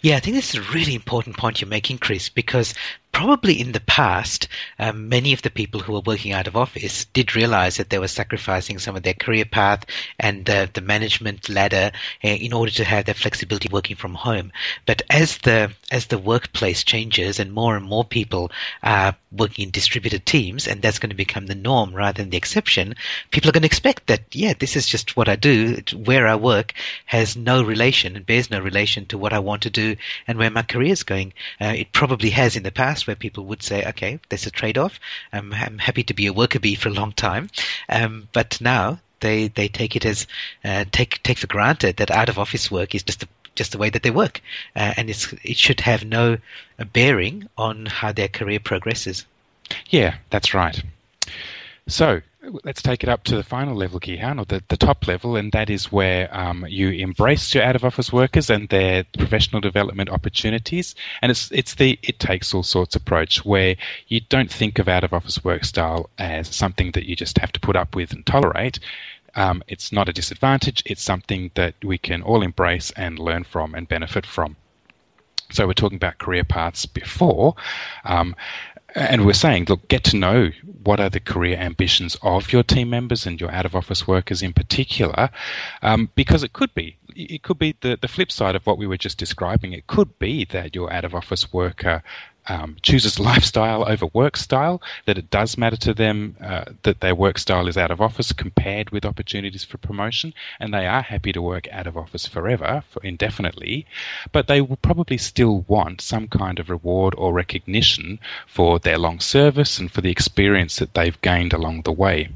Yeah, 0.01 0.17
I 0.17 0.19
think 0.19 0.35
this 0.35 0.53
is 0.53 0.67
a 0.67 0.73
really 0.73 0.93
important 0.93 1.37
point 1.37 1.61
you're 1.61 1.69
making, 1.69 1.99
Chris, 1.99 2.29
because 2.29 2.73
probably 3.11 3.59
in 3.59 3.71
the 3.71 3.79
past, 3.81 4.47
um, 4.77 5.09
many 5.09 5.33
of 5.33 5.41
the 5.41 5.49
people 5.49 5.81
who 5.81 5.93
were 5.93 6.01
working 6.05 6.31
out 6.31 6.47
of 6.47 6.55
office 6.55 7.05
did 7.05 7.35
realize 7.35 7.77
that 7.77 7.89
they 7.89 7.99
were 7.99 8.07
sacrificing 8.07 8.79
some 8.79 8.95
of 8.95 9.03
their 9.03 9.13
career 9.13 9.45
path 9.45 9.85
and 10.19 10.45
the, 10.45 10.69
the 10.73 10.81
management 10.81 11.49
ladder 11.49 11.91
uh, 12.23 12.27
in 12.27 12.53
order 12.53 12.71
to 12.71 12.83
have 12.83 13.05
that 13.05 13.17
flexibility 13.17 13.67
working 13.69 13.95
from 13.95 14.13
home. 14.13 14.51
But 14.85 15.01
as 15.09 15.39
the 15.39 15.71
as 15.91 16.07
the 16.07 16.17
workplace 16.17 16.83
changes 16.83 17.39
and 17.39 17.51
more 17.51 17.75
and 17.75 17.85
more 17.85 18.05
people 18.05 18.51
are 18.83 19.15
working 19.31 19.65
in 19.65 19.71
distributed 19.71 20.25
teams, 20.25 20.67
and 20.67 20.81
that's 20.81 20.99
going 20.99 21.09
to 21.09 21.15
become 21.15 21.47
the 21.47 21.55
norm 21.55 21.93
rather 21.93 22.21
than 22.21 22.29
the 22.29 22.37
exception, 22.37 22.95
people 23.31 23.49
are 23.49 23.53
going 23.53 23.63
to 23.63 23.67
expect 23.67 24.07
that 24.07 24.23
yeah, 24.31 24.53
this 24.57 24.75
is 24.75 24.87
just 24.87 25.17
what 25.17 25.27
I 25.27 25.35
do. 25.35 25.81
Where 25.93 26.27
I 26.27 26.35
work 26.35 26.73
has 27.05 27.35
no 27.35 27.63
relation 27.63 28.15
and 28.15 28.25
bears 28.25 28.49
no 28.49 28.59
relation 28.59 29.05
to 29.07 29.17
what 29.17 29.33
I 29.33 29.39
want 29.39 29.63
to 29.63 29.69
do 29.69 29.95
and 30.27 30.37
where 30.37 30.49
my 30.49 30.61
career 30.61 30.93
is 30.93 31.03
going. 31.03 31.33
Uh, 31.59 31.73
it 31.75 31.91
probably 31.91 32.29
has 32.29 32.55
in 32.55 32.63
the 32.63 32.71
past 32.71 32.98
where 33.07 33.15
people 33.15 33.45
would 33.45 33.63
say, 33.63 33.85
okay, 33.85 34.19
there's 34.29 34.45
a 34.45 34.51
trade-off. 34.51 34.99
I'm 35.33 35.51
happy 35.51 36.03
to 36.03 36.13
be 36.13 36.27
a 36.27 36.33
worker 36.33 36.59
bee 36.59 36.75
for 36.75 36.89
a 36.89 36.93
long 36.93 37.11
time, 37.13 37.49
um, 37.89 38.27
but 38.33 38.59
now 38.61 38.99
they 39.19 39.49
they 39.49 39.67
take 39.67 39.95
it 39.95 40.05
as 40.05 40.27
uh, 40.63 40.85
take 40.91 41.21
take 41.23 41.37
for 41.37 41.47
granted 41.47 41.97
that 41.97 42.11
out 42.11 42.29
of 42.29 42.39
office 42.39 42.71
work 42.71 42.95
is 42.95 43.03
just 43.03 43.19
the 43.19 43.27
just 43.55 43.71
the 43.73 43.77
way 43.77 43.89
that 43.89 44.03
they 44.03 44.11
work, 44.11 44.41
uh, 44.75 44.93
and 44.95 45.09
it's 45.09 45.33
it 45.43 45.57
should 45.57 45.81
have 45.81 46.05
no 46.05 46.37
bearing 46.93 47.47
on 47.57 47.85
how 47.85 48.11
their 48.11 48.29
career 48.29 48.59
progresses. 48.59 49.25
Yeah, 49.89 50.15
that's 50.29 50.53
right. 50.53 50.81
So 51.87 52.21
let's 52.63 52.81
take 52.81 53.03
it 53.03 53.09
up 53.09 53.23
to 53.25 53.35
the 53.35 53.43
final 53.43 53.75
level, 53.75 53.99
Gihan, 53.99 54.39
or 54.39 54.45
the, 54.45 54.63
the 54.69 54.77
top 54.77 55.07
level, 55.07 55.35
and 55.35 55.51
that 55.51 55.69
is 55.69 55.91
where 55.91 56.29
um, 56.35 56.65
you 56.67 56.89
embrace 56.89 57.53
your 57.53 57.63
out 57.63 57.75
of 57.75 57.83
office 57.83 58.11
workers 58.13 58.49
and 58.49 58.69
their 58.69 59.03
professional 59.17 59.61
development 59.61 60.09
opportunities. 60.09 60.95
And 61.21 61.31
it's 61.31 61.51
it's 61.51 61.75
the 61.75 61.99
it 62.03 62.19
takes 62.19 62.53
all 62.53 62.63
sorts 62.63 62.95
approach 62.95 63.43
where 63.45 63.75
you 64.07 64.21
don't 64.21 64.51
think 64.51 64.79
of 64.79 64.87
out 64.87 65.03
of 65.03 65.13
office 65.13 65.43
work 65.43 65.65
style 65.65 66.09
as 66.17 66.53
something 66.53 66.91
that 66.91 67.07
you 67.07 67.15
just 67.15 67.37
have 67.39 67.51
to 67.51 67.59
put 67.59 67.75
up 67.75 67.95
with 67.95 68.11
and 68.13 68.25
tolerate. 68.25 68.79
Um, 69.35 69.61
it's 69.67 69.91
not 69.91 70.09
a 70.09 70.13
disadvantage. 70.13 70.81
It's 70.85 71.03
something 71.03 71.51
that 71.55 71.75
we 71.83 71.97
can 71.97 72.21
all 72.21 72.41
embrace 72.41 72.91
and 72.91 73.19
learn 73.19 73.43
from 73.43 73.75
and 73.75 73.87
benefit 73.87 74.25
from. 74.25 74.55
So 75.51 75.67
we're 75.67 75.73
talking 75.73 75.97
about 75.97 76.17
career 76.19 76.43
paths 76.43 76.85
before. 76.85 77.55
Um, 78.05 78.35
and 78.95 79.25
we're 79.25 79.33
saying, 79.33 79.65
look, 79.69 79.87
get 79.87 80.03
to 80.05 80.17
know 80.17 80.49
what 80.83 80.99
are 80.99 81.09
the 81.09 81.19
career 81.19 81.57
ambitions 81.57 82.17
of 82.23 82.51
your 82.51 82.63
team 82.63 82.89
members 82.89 83.25
and 83.25 83.39
your 83.39 83.51
out 83.51 83.65
of 83.65 83.75
office 83.75 84.07
workers 84.07 84.41
in 84.41 84.53
particular, 84.53 85.29
um, 85.81 86.09
because 86.15 86.43
it 86.43 86.53
could 86.53 86.73
be 86.73 86.97
it 87.15 87.43
could 87.43 87.59
be 87.59 87.75
the, 87.81 87.97
the 88.01 88.07
flip 88.07 88.31
side 88.31 88.55
of 88.55 88.65
what 88.65 88.77
we 88.77 88.87
were 88.87 88.97
just 88.97 89.17
describing. 89.17 89.73
It 89.73 89.87
could 89.87 90.17
be 90.19 90.45
that 90.45 90.73
your 90.73 90.91
out 90.91 91.05
of 91.05 91.13
office 91.13 91.51
worker 91.51 92.01
um, 92.49 92.75
chooses 92.81 93.19
lifestyle 93.19 93.87
over 93.87 94.07
work 94.13 94.35
style, 94.35 94.81
that 95.05 95.17
it 95.17 95.29
does 95.29 95.57
matter 95.57 95.77
to 95.77 95.93
them 95.93 96.35
uh, 96.43 96.65
that 96.83 96.99
their 96.99 97.15
work 97.15 97.37
style 97.37 97.67
is 97.67 97.77
out 97.77 97.91
of 97.91 98.01
office 98.01 98.33
compared 98.33 98.89
with 98.89 99.05
opportunities 99.05 99.63
for 99.63 99.77
promotion, 99.77 100.33
and 100.59 100.73
they 100.73 100.87
are 100.87 101.01
happy 101.01 101.31
to 101.31 101.41
work 101.41 101.67
out 101.71 101.87
of 101.87 101.95
office 101.95 102.27
forever, 102.27 102.83
for 102.89 103.01
indefinitely, 103.03 103.85
but 104.31 104.47
they 104.47 104.61
will 104.61 104.77
probably 104.77 105.17
still 105.17 105.63
want 105.67 106.01
some 106.01 106.27
kind 106.27 106.59
of 106.59 106.69
reward 106.69 107.13
or 107.17 107.33
recognition 107.33 108.19
for 108.47 108.79
their 108.79 108.97
long 108.97 109.19
service 109.19 109.77
and 109.77 109.91
for 109.91 110.01
the 110.01 110.11
experience 110.11 110.77
that 110.77 110.93
they've 110.93 111.21
gained 111.21 111.53
along 111.53 111.83
the 111.83 111.91
way. 111.91 112.29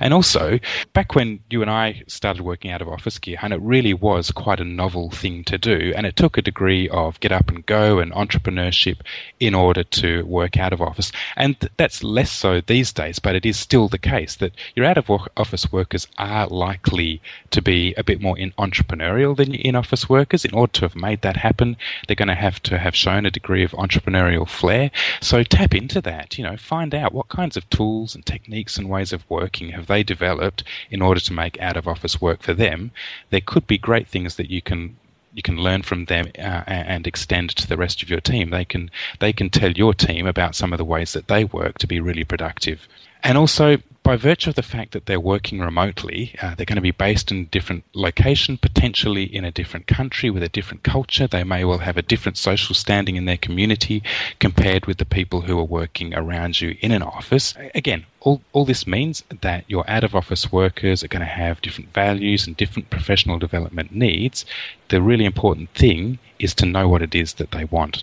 And 0.00 0.12
also, 0.12 0.58
back 0.92 1.14
when 1.14 1.40
you 1.50 1.62
and 1.62 1.70
I 1.70 2.02
started 2.06 2.42
working 2.42 2.70
out 2.70 2.82
of 2.82 2.88
office 2.88 3.18
gear, 3.18 3.38
and 3.42 3.52
it 3.52 3.60
really 3.60 3.94
was 3.94 4.30
quite 4.30 4.60
a 4.60 4.64
novel 4.64 5.10
thing 5.10 5.44
to 5.44 5.58
do, 5.58 5.92
and 5.96 6.06
it 6.06 6.16
took 6.16 6.36
a 6.36 6.42
degree 6.42 6.88
of 6.88 7.20
get 7.20 7.32
up 7.32 7.48
and 7.48 7.64
go 7.66 7.98
and 7.98 8.12
entrepreneurship 8.12 8.98
in 9.40 9.54
order 9.54 9.84
to 9.84 10.24
work 10.26 10.56
out 10.56 10.72
of 10.72 10.82
office. 10.82 11.12
And 11.36 11.56
that's 11.76 12.04
less 12.04 12.30
so 12.30 12.60
these 12.60 12.92
days, 12.92 13.18
but 13.18 13.34
it 13.34 13.46
is 13.46 13.56
still 13.58 13.88
the 13.88 13.98
case 13.98 14.36
that 14.36 14.52
your 14.74 14.86
out 14.86 14.98
of 14.98 15.10
office 15.36 15.70
workers 15.72 16.06
are 16.18 16.46
likely 16.48 17.20
to 17.50 17.62
be 17.62 17.94
a 17.96 18.04
bit 18.04 18.20
more 18.20 18.36
entrepreneurial 18.36 19.36
than 19.36 19.52
your 19.52 19.62
in 19.62 19.76
office 19.76 20.08
workers. 20.08 20.44
In 20.44 20.54
order 20.54 20.72
to 20.72 20.84
have 20.84 20.96
made 20.96 21.22
that 21.22 21.36
happen, 21.36 21.76
they're 22.06 22.16
going 22.16 22.28
to 22.28 22.34
have 22.34 22.62
to 22.64 22.78
have 22.78 22.96
shown 22.96 23.26
a 23.26 23.30
degree 23.30 23.64
of 23.64 23.72
entrepreneurial 23.72 24.48
flair. 24.48 24.90
So 25.20 25.42
tap 25.42 25.74
into 25.74 26.00
that, 26.02 26.36
you 26.38 26.44
know, 26.44 26.56
find 26.56 26.94
out 26.94 27.12
what 27.12 27.28
kinds 27.28 27.56
of 27.56 27.68
tools 27.70 28.14
and 28.14 28.24
techniques 28.24 28.76
and 28.76 28.88
ways 28.88 29.12
of 29.12 29.28
working 29.30 29.61
thinking 29.62 29.78
have 29.78 29.86
they 29.86 30.02
developed 30.02 30.64
in 30.90 31.02
order 31.02 31.20
to 31.20 31.32
make 31.32 31.60
out 31.60 31.76
of 31.76 31.88
office 31.88 32.20
work 32.20 32.42
for 32.42 32.54
them, 32.54 32.90
there 33.30 33.40
could 33.40 33.66
be 33.66 33.78
great 33.78 34.08
things 34.08 34.36
that 34.36 34.50
you 34.50 34.62
can 34.62 34.96
you 35.34 35.42
can 35.42 35.56
learn 35.56 35.80
from 35.80 36.04
them 36.06 36.26
uh, 36.38 36.62
and 36.66 37.06
extend 37.06 37.48
to 37.56 37.66
the 37.66 37.76
rest 37.78 38.02
of 38.02 38.10
your 38.10 38.20
team. 38.20 38.50
They 38.50 38.66
can 38.66 38.90
they 39.18 39.32
can 39.32 39.48
tell 39.48 39.72
your 39.72 39.94
team 39.94 40.26
about 40.26 40.54
some 40.54 40.74
of 40.74 40.78
the 40.78 40.84
ways 40.84 41.14
that 41.14 41.28
they 41.28 41.44
work 41.44 41.78
to 41.78 41.86
be 41.86 42.00
really 42.00 42.24
productive. 42.24 42.86
And 43.22 43.38
also, 43.38 43.78
by 44.02 44.16
virtue 44.16 44.50
of 44.50 44.56
the 44.56 44.62
fact 44.62 44.92
that 44.92 45.06
they're 45.06 45.20
working 45.20 45.60
remotely, 45.60 46.34
uh, 46.42 46.54
they're 46.54 46.66
going 46.66 46.76
to 46.76 46.82
be 46.82 46.90
based 46.90 47.30
in 47.30 47.38
a 47.38 47.44
different 47.44 47.84
location, 47.94 48.56
potentially 48.56 49.22
in 49.22 49.44
a 49.44 49.52
different 49.52 49.86
country 49.86 50.28
with 50.28 50.42
a 50.42 50.48
different 50.48 50.82
culture. 50.82 51.28
They 51.28 51.44
may 51.44 51.64
well 51.64 51.78
have 51.78 51.96
a 51.96 52.02
different 52.02 52.36
social 52.36 52.74
standing 52.74 53.14
in 53.14 53.26
their 53.26 53.36
community 53.36 54.02
compared 54.40 54.86
with 54.86 54.98
the 54.98 55.04
people 55.04 55.42
who 55.42 55.58
are 55.58 55.64
working 55.64 56.14
around 56.14 56.60
you 56.60 56.76
in 56.80 56.90
an 56.90 57.02
office. 57.02 57.54
Again, 57.74 58.04
all, 58.20 58.42
all 58.52 58.64
this 58.64 58.86
means 58.86 59.22
that 59.40 59.64
your 59.68 59.88
out 59.88 60.02
of 60.02 60.16
office 60.16 60.50
workers 60.50 61.04
are 61.04 61.08
going 61.08 61.20
to 61.20 61.26
have 61.26 61.62
different 61.62 61.92
values 61.92 62.46
and 62.46 62.56
different 62.56 62.90
professional 62.90 63.38
development 63.38 63.94
needs. 63.94 64.44
The 64.88 65.00
really 65.00 65.24
important 65.24 65.70
thing 65.74 66.18
is 66.40 66.54
to 66.56 66.66
know 66.66 66.88
what 66.88 67.02
it 67.02 67.14
is 67.14 67.34
that 67.34 67.52
they 67.52 67.64
want. 67.64 68.02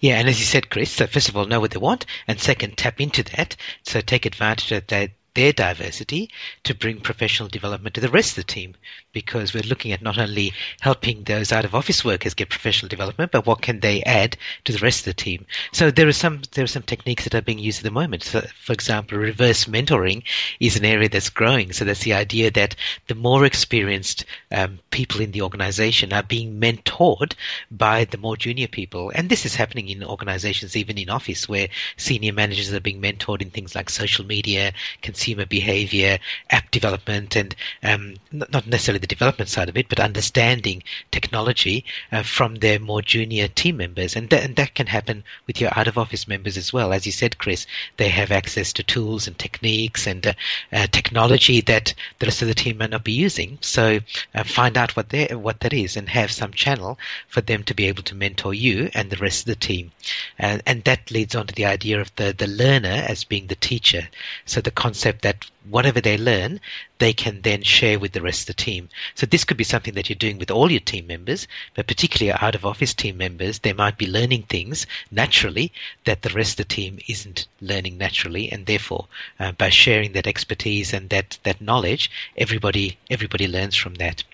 Yeah, 0.00 0.18
and 0.18 0.28
as 0.28 0.38
you 0.40 0.44
said, 0.44 0.70
Chris, 0.70 0.90
so 0.90 1.06
first 1.06 1.28
of 1.28 1.36
all, 1.36 1.46
know 1.46 1.60
what 1.60 1.70
they 1.70 1.78
want, 1.78 2.06
and 2.26 2.40
second, 2.40 2.76
tap 2.76 3.00
into 3.00 3.22
that. 3.36 3.56
So 3.82 4.00
take 4.00 4.26
advantage 4.26 4.72
of 4.72 4.86
that 4.88 5.10
their 5.34 5.52
diversity 5.52 6.30
to 6.64 6.74
bring 6.74 7.00
professional 7.00 7.48
development 7.48 7.94
to 7.94 8.00
the 8.00 8.08
rest 8.08 8.30
of 8.30 8.36
the 8.46 8.52
team 8.52 8.74
because 9.12 9.54
we're 9.54 9.62
looking 9.62 9.92
at 9.92 10.02
not 10.02 10.18
only 10.18 10.52
helping 10.80 11.24
those 11.24 11.52
out 11.52 11.64
of 11.64 11.74
office 11.74 12.04
workers 12.04 12.34
get 12.34 12.48
professional 12.48 12.88
development 12.88 13.30
but 13.32 13.46
what 13.46 13.62
can 13.62 13.80
they 13.80 14.02
add 14.02 14.36
to 14.64 14.72
the 14.72 14.78
rest 14.78 15.00
of 15.00 15.04
the 15.04 15.14
team. 15.14 15.46
So 15.72 15.90
there 15.90 16.08
are 16.08 16.12
some 16.12 16.42
there 16.52 16.64
are 16.64 16.68
some 16.68 16.82
techniques 16.82 17.24
that 17.24 17.34
are 17.34 17.42
being 17.42 17.58
used 17.58 17.78
at 17.78 17.84
the 17.84 17.90
moment. 17.90 18.22
So 18.24 18.46
for 18.60 18.72
example 18.72 19.18
reverse 19.18 19.64
mentoring 19.66 20.22
is 20.60 20.76
an 20.76 20.84
area 20.84 21.08
that's 21.08 21.30
growing. 21.30 21.72
So 21.72 21.84
that's 21.84 22.04
the 22.04 22.14
idea 22.14 22.50
that 22.52 22.74
the 23.06 23.14
more 23.14 23.44
experienced 23.44 24.24
um, 24.50 24.78
people 24.90 25.20
in 25.20 25.32
the 25.32 25.42
organization 25.42 26.12
are 26.12 26.22
being 26.22 26.60
mentored 26.60 27.34
by 27.70 28.04
the 28.04 28.18
more 28.18 28.36
junior 28.36 28.68
people. 28.68 29.10
And 29.14 29.28
this 29.28 29.46
is 29.46 29.54
happening 29.54 29.88
in 29.88 30.02
organizations 30.04 30.76
even 30.76 30.98
in 30.98 31.10
office 31.10 31.48
where 31.48 31.68
senior 31.96 32.32
managers 32.32 32.72
are 32.72 32.80
being 32.80 33.00
mentored 33.00 33.42
in 33.42 33.50
things 33.50 33.74
like 33.74 33.90
social 33.90 34.24
media 34.26 34.72
consumer 35.18 35.46
behavior, 35.46 36.16
app 36.50 36.70
development, 36.70 37.34
and 37.34 37.56
um, 37.82 38.14
not 38.30 38.68
necessarily 38.68 39.00
the 39.00 39.06
development 39.08 39.50
side 39.50 39.68
of 39.68 39.76
it, 39.76 39.88
but 39.88 39.98
understanding 39.98 40.80
technology 41.10 41.84
uh, 42.12 42.22
from 42.22 42.54
their 42.56 42.78
more 42.78 43.02
junior 43.02 43.48
team 43.48 43.78
members. 43.78 44.14
And, 44.14 44.30
th- 44.30 44.44
and 44.44 44.54
that 44.54 44.76
can 44.76 44.86
happen 44.86 45.24
with 45.48 45.60
your 45.60 45.76
out 45.76 45.88
of 45.88 45.98
office 45.98 46.28
members 46.28 46.56
as 46.56 46.72
well. 46.72 46.92
As 46.92 47.04
you 47.04 47.10
said, 47.10 47.38
Chris, 47.38 47.66
they 47.96 48.08
have 48.10 48.30
access 48.30 48.72
to 48.74 48.84
tools 48.84 49.26
and 49.26 49.36
techniques 49.36 50.06
and 50.06 50.24
uh, 50.24 50.34
uh, 50.72 50.86
technology 50.92 51.60
that 51.62 51.94
the 52.20 52.26
rest 52.26 52.40
of 52.40 52.46
the 52.46 52.54
team 52.54 52.78
might 52.78 52.90
not 52.90 53.02
be 53.02 53.10
using. 53.12 53.58
So 53.60 53.98
uh, 54.36 54.44
find 54.44 54.78
out 54.78 54.94
what, 54.94 55.12
what 55.32 55.58
that 55.60 55.72
is 55.72 55.96
and 55.96 56.08
have 56.10 56.30
some 56.30 56.52
channel 56.52 56.96
for 57.26 57.40
them 57.40 57.64
to 57.64 57.74
be 57.74 57.86
able 57.86 58.04
to 58.04 58.14
mentor 58.14 58.54
you 58.54 58.88
and 58.94 59.10
the 59.10 59.16
rest 59.16 59.40
of 59.40 59.46
the 59.46 59.66
team. 59.66 59.90
and 60.38 60.84
that 60.84 61.10
leads 61.10 61.34
on 61.34 61.48
to 61.48 61.54
the 61.56 61.66
idea 61.66 62.00
of 62.00 62.14
the, 62.14 62.32
the 62.38 62.46
learner 62.46 63.04
as 63.08 63.24
being 63.24 63.48
the 63.48 63.56
teacher. 63.56 64.08
So 64.46 64.60
the 64.60 64.70
concept 64.70 65.07
that 65.12 65.46
whatever 65.68 66.00
they 66.00 66.16
learn, 66.16 66.60
they 66.98 67.12
can 67.12 67.42
then 67.42 67.62
share 67.62 67.98
with 67.98 68.12
the 68.12 68.22
rest 68.22 68.42
of 68.42 68.56
the 68.56 68.62
team. 68.62 68.88
So 69.14 69.26
this 69.26 69.44
could 69.44 69.56
be 69.56 69.64
something 69.64 69.94
that 69.94 70.08
you're 70.08 70.16
doing 70.16 70.38
with 70.38 70.50
all 70.50 70.70
your 70.70 70.80
team 70.80 71.06
members, 71.06 71.46
but 71.74 71.86
particularly 71.86 72.38
out 72.40 72.54
of 72.54 72.64
office 72.64 72.94
team 72.94 73.16
members, 73.16 73.60
they 73.60 73.72
might 73.72 73.98
be 73.98 74.06
learning 74.06 74.44
things 74.44 74.86
naturally 75.10 75.72
that 76.04 76.22
the 76.22 76.30
rest 76.30 76.58
of 76.60 76.68
the 76.68 76.74
team 76.74 76.98
isn't 77.08 77.46
learning 77.60 77.98
naturally, 77.98 78.50
and 78.50 78.66
therefore, 78.66 79.06
uh, 79.38 79.52
by 79.52 79.68
sharing 79.68 80.12
that 80.12 80.26
expertise 80.26 80.92
and 80.92 81.10
that 81.10 81.38
that 81.42 81.60
knowledge, 81.60 82.10
everybody 82.36 82.98
everybody 83.10 83.46
learns 83.46 83.76
from 83.76 83.94
that. 83.94 84.24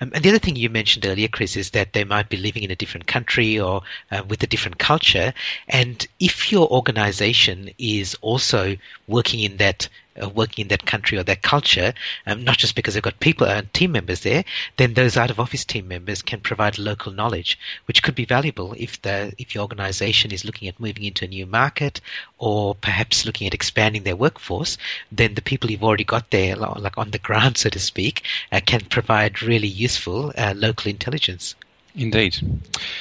Um, 0.00 0.12
and 0.14 0.22
the 0.22 0.28
other 0.28 0.38
thing 0.38 0.56
you 0.56 0.70
mentioned 0.70 1.06
earlier, 1.06 1.28
Chris, 1.28 1.56
is 1.56 1.70
that 1.70 1.92
they 1.92 2.04
might 2.04 2.28
be 2.28 2.36
living 2.36 2.62
in 2.62 2.70
a 2.70 2.76
different 2.76 3.06
country 3.06 3.58
or 3.58 3.82
uh, 4.10 4.22
with 4.28 4.42
a 4.42 4.46
different 4.46 4.78
culture. 4.78 5.32
And 5.68 6.06
if 6.20 6.52
your 6.52 6.68
organization 6.70 7.70
is 7.78 8.16
also 8.20 8.76
working 9.06 9.40
in 9.40 9.56
that 9.58 9.88
uh, 10.22 10.28
working 10.28 10.62
in 10.62 10.68
that 10.68 10.86
country 10.86 11.18
or 11.18 11.22
that 11.24 11.42
culture, 11.42 11.92
um, 12.26 12.44
not 12.44 12.58
just 12.58 12.74
because 12.74 12.94
they've 12.94 13.02
got 13.02 13.20
people 13.20 13.46
and 13.46 13.72
team 13.72 13.92
members 13.92 14.20
there, 14.20 14.44
then 14.76 14.94
those 14.94 15.16
out 15.16 15.30
of 15.30 15.40
office 15.40 15.64
team 15.64 15.88
members 15.88 16.22
can 16.22 16.40
provide 16.40 16.78
local 16.78 17.12
knowledge, 17.12 17.58
which 17.86 18.02
could 18.02 18.14
be 18.14 18.24
valuable 18.24 18.74
if 18.76 19.00
the 19.02 19.32
if 19.38 19.54
your 19.54 19.62
organization 19.62 20.32
is 20.32 20.44
looking 20.44 20.68
at 20.68 20.80
moving 20.80 21.04
into 21.04 21.24
a 21.24 21.28
new 21.28 21.46
market 21.46 22.00
or 22.38 22.74
perhaps 22.74 23.26
looking 23.26 23.46
at 23.46 23.54
expanding 23.54 24.02
their 24.02 24.16
workforce. 24.16 24.78
Then 25.12 25.34
the 25.34 25.42
people 25.42 25.70
you've 25.70 25.84
already 25.84 26.04
got 26.04 26.30
there, 26.30 26.56
like 26.56 26.98
on 26.98 27.10
the 27.10 27.18
ground, 27.28 27.58
so 27.58 27.68
to 27.70 27.80
speak, 27.80 28.22
uh, 28.52 28.60
can 28.64 28.80
provide 28.80 29.42
really 29.42 29.68
useful 29.68 30.32
uh, 30.36 30.54
local 30.56 30.90
intelligence. 30.90 31.54
Indeed. 31.98 32.38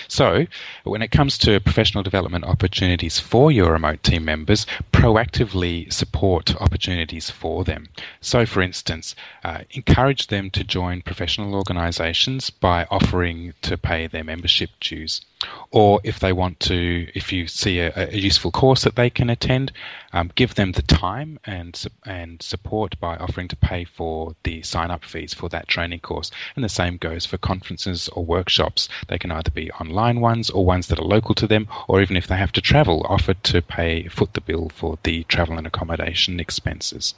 So, 0.08 0.48
when 0.84 1.04
it 1.04 1.12
comes 1.12 1.38
to 1.40 1.60
professional 1.60 2.02
development 2.02 2.46
opportunities 2.46 3.20
for 3.20 3.52
your 3.52 3.74
remote 3.74 4.02
team 4.02 4.26
members, 4.26 4.66
proactively 4.92 5.94
support 5.94 6.60
opportunities 6.60 7.30
for 7.30 7.64
them. 7.64 7.90
So, 8.22 8.48
for 8.48 8.64
instance, 8.64 9.14
uh, 9.44 9.60
encourage 9.70 10.28
them 10.28 10.50
to 10.50 10.64
join 10.64 11.04
professional 11.04 11.54
organizations 11.54 12.50
by 12.50 12.88
offering 12.90 13.54
to 13.62 13.78
pay 13.78 14.08
their 14.08 14.24
membership 14.24 14.72
dues 14.80 15.22
or 15.70 16.00
if 16.04 16.20
they 16.20 16.34
want 16.34 16.60
to, 16.62 17.08
if 17.14 17.32
you 17.32 17.48
see 17.48 17.80
a, 17.80 17.92
a 17.96 18.18
useful 18.18 18.52
course 18.52 18.84
that 18.84 18.96
they 18.96 19.10
can 19.10 19.30
attend, 19.30 19.72
um, 20.14 20.32
give 20.36 20.56
them 20.56 20.72
the 20.72 20.82
time 20.82 21.40
and 21.46 21.86
and 22.06 22.42
support 22.42 23.00
by 23.00 23.16
offering 23.18 23.48
to 23.48 23.56
pay 23.56 23.84
for 23.84 24.36
the 24.44 24.62
sign 24.64 24.90
up 24.90 25.04
fees 25.04 25.34
for 25.34 25.50
that 25.50 25.68
training 25.68 26.00
course. 26.00 26.32
And 26.56 26.64
the 26.64 26.70
same 26.70 26.98
goes 26.98 27.26
for 27.26 27.38
conferences 27.38 28.08
or 28.10 28.26
workshops. 28.26 28.90
They 29.08 29.20
can 29.20 29.32
either 29.32 29.52
be 29.52 29.70
online 29.72 30.22
ones 30.22 30.50
or 30.50 30.66
ones 30.66 30.88
that 30.88 31.00
are 31.00 31.06
local 31.06 31.36
to 31.36 31.48
them, 31.48 31.68
or 31.88 32.02
even 32.02 32.18
if 32.18 32.28
they 32.28 32.38
have 32.38 32.54
to 32.54 32.62
travel, 32.62 33.06
offer 33.08 33.34
to 33.36 33.62
pay 33.62 34.08
foot 34.08 34.34
the 34.34 34.42
bill 34.42 34.70
for 34.74 34.98
the 35.04 35.24
travel 35.26 35.58
and 35.58 35.68
accommodation 35.68 36.40
expenses. 36.40 37.14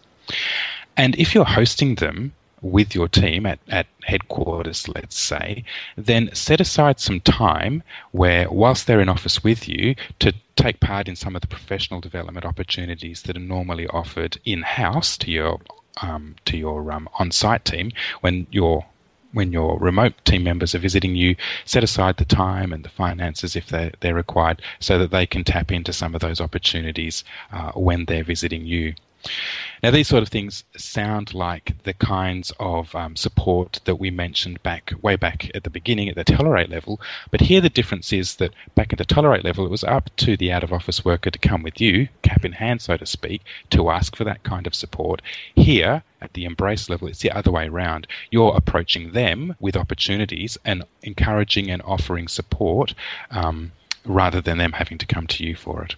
And 0.97 1.15
if 1.15 1.33
you're 1.33 1.45
hosting 1.45 1.95
them, 1.95 2.33
with 2.61 2.95
your 2.95 3.07
team 3.07 3.45
at, 3.45 3.59
at 3.69 3.87
headquarters, 4.03 4.87
let's 4.87 5.17
say, 5.19 5.63
then 5.95 6.29
set 6.33 6.61
aside 6.61 6.99
some 6.99 7.19
time 7.21 7.83
where, 8.11 8.49
whilst 8.49 8.87
they're 8.87 9.01
in 9.01 9.09
office 9.09 9.43
with 9.43 9.67
you, 9.67 9.95
to 10.19 10.33
take 10.55 10.79
part 10.79 11.07
in 11.07 11.15
some 11.15 11.35
of 11.35 11.41
the 11.41 11.47
professional 11.47 12.01
development 12.01 12.45
opportunities 12.45 13.23
that 13.23 13.37
are 13.37 13.39
normally 13.39 13.87
offered 13.87 14.37
in 14.45 14.61
house 14.63 15.17
to 15.17 15.31
your 15.31 15.59
um, 16.01 16.35
to 16.45 16.57
your 16.57 16.91
um, 16.93 17.09
on-site 17.19 17.65
team 17.65 17.91
when 18.21 18.47
your 18.51 18.85
when 19.31 19.51
your 19.51 19.77
remote 19.79 20.13
team 20.25 20.43
members 20.43 20.73
are 20.73 20.79
visiting 20.79 21.15
you, 21.15 21.35
set 21.65 21.83
aside 21.83 22.17
the 22.17 22.25
time 22.25 22.73
and 22.73 22.83
the 22.83 22.89
finances 22.89 23.55
if 23.55 23.67
they're, 23.67 23.91
they're 23.99 24.15
required 24.15 24.61
so 24.79 24.97
that 24.97 25.11
they 25.11 25.25
can 25.25 25.43
tap 25.43 25.71
into 25.71 25.93
some 25.93 26.15
of 26.15 26.21
those 26.21 26.41
opportunities 26.41 27.23
uh, 27.51 27.71
when 27.73 28.05
they're 28.05 28.23
visiting 28.23 28.65
you. 28.65 28.93
Now, 29.83 29.91
these 29.91 30.07
sort 30.07 30.23
of 30.23 30.29
things 30.29 30.63
sound 30.77 31.33
like 31.33 31.83
the 31.83 31.93
kinds 31.93 32.51
of 32.59 32.93
um, 32.95 33.15
support 33.15 33.79
that 33.85 33.95
we 33.95 34.11
mentioned 34.11 34.61
back 34.63 34.93
way 35.01 35.15
back 35.15 35.51
at 35.53 35.63
the 35.63 35.69
beginning 35.69 36.09
at 36.09 36.15
the 36.15 36.23
tolerate 36.23 36.69
level. 36.69 37.01
But 37.31 37.41
here, 37.41 37.61
the 37.61 37.69
difference 37.69 38.13
is 38.13 38.35
that 38.37 38.53
back 38.75 38.91
at 38.93 38.97
the 38.97 39.05
tolerate 39.05 39.43
level, 39.43 39.65
it 39.65 39.71
was 39.71 39.83
up 39.83 40.09
to 40.17 40.37
the 40.37 40.51
out 40.51 40.63
of 40.63 40.73
office 40.73 41.03
worker 41.03 41.31
to 41.31 41.39
come 41.39 41.63
with 41.63 41.79
you, 41.81 42.07
cap 42.21 42.43
in 42.45 42.53
hand, 42.53 42.81
so 42.81 42.97
to 42.97 43.05
speak, 43.05 43.41
to 43.71 43.89
ask 43.89 44.15
for 44.15 44.23
that 44.25 44.43
kind 44.43 44.67
of 44.67 44.75
support. 44.75 45.21
Here, 45.55 46.03
at 46.21 46.33
the 46.33 46.45
embrace 46.45 46.89
level, 46.89 47.07
it's 47.07 47.21
the 47.21 47.31
other 47.31 47.51
way 47.51 47.67
around. 47.67 48.07
You're 48.31 48.55
approaching 48.55 49.11
them 49.11 49.55
with 49.59 49.77
opportunities 49.77 50.57
and 50.65 50.83
encouraging 51.03 51.69
and 51.69 51.81
offering 51.83 52.27
support 52.27 52.93
um, 53.31 53.71
rather 54.05 54.41
than 54.41 54.57
them 54.57 54.73
having 54.73 54.97
to 54.97 55.05
come 55.05 55.27
to 55.27 55.43
you 55.45 55.55
for 55.55 55.83
it. 55.83 55.95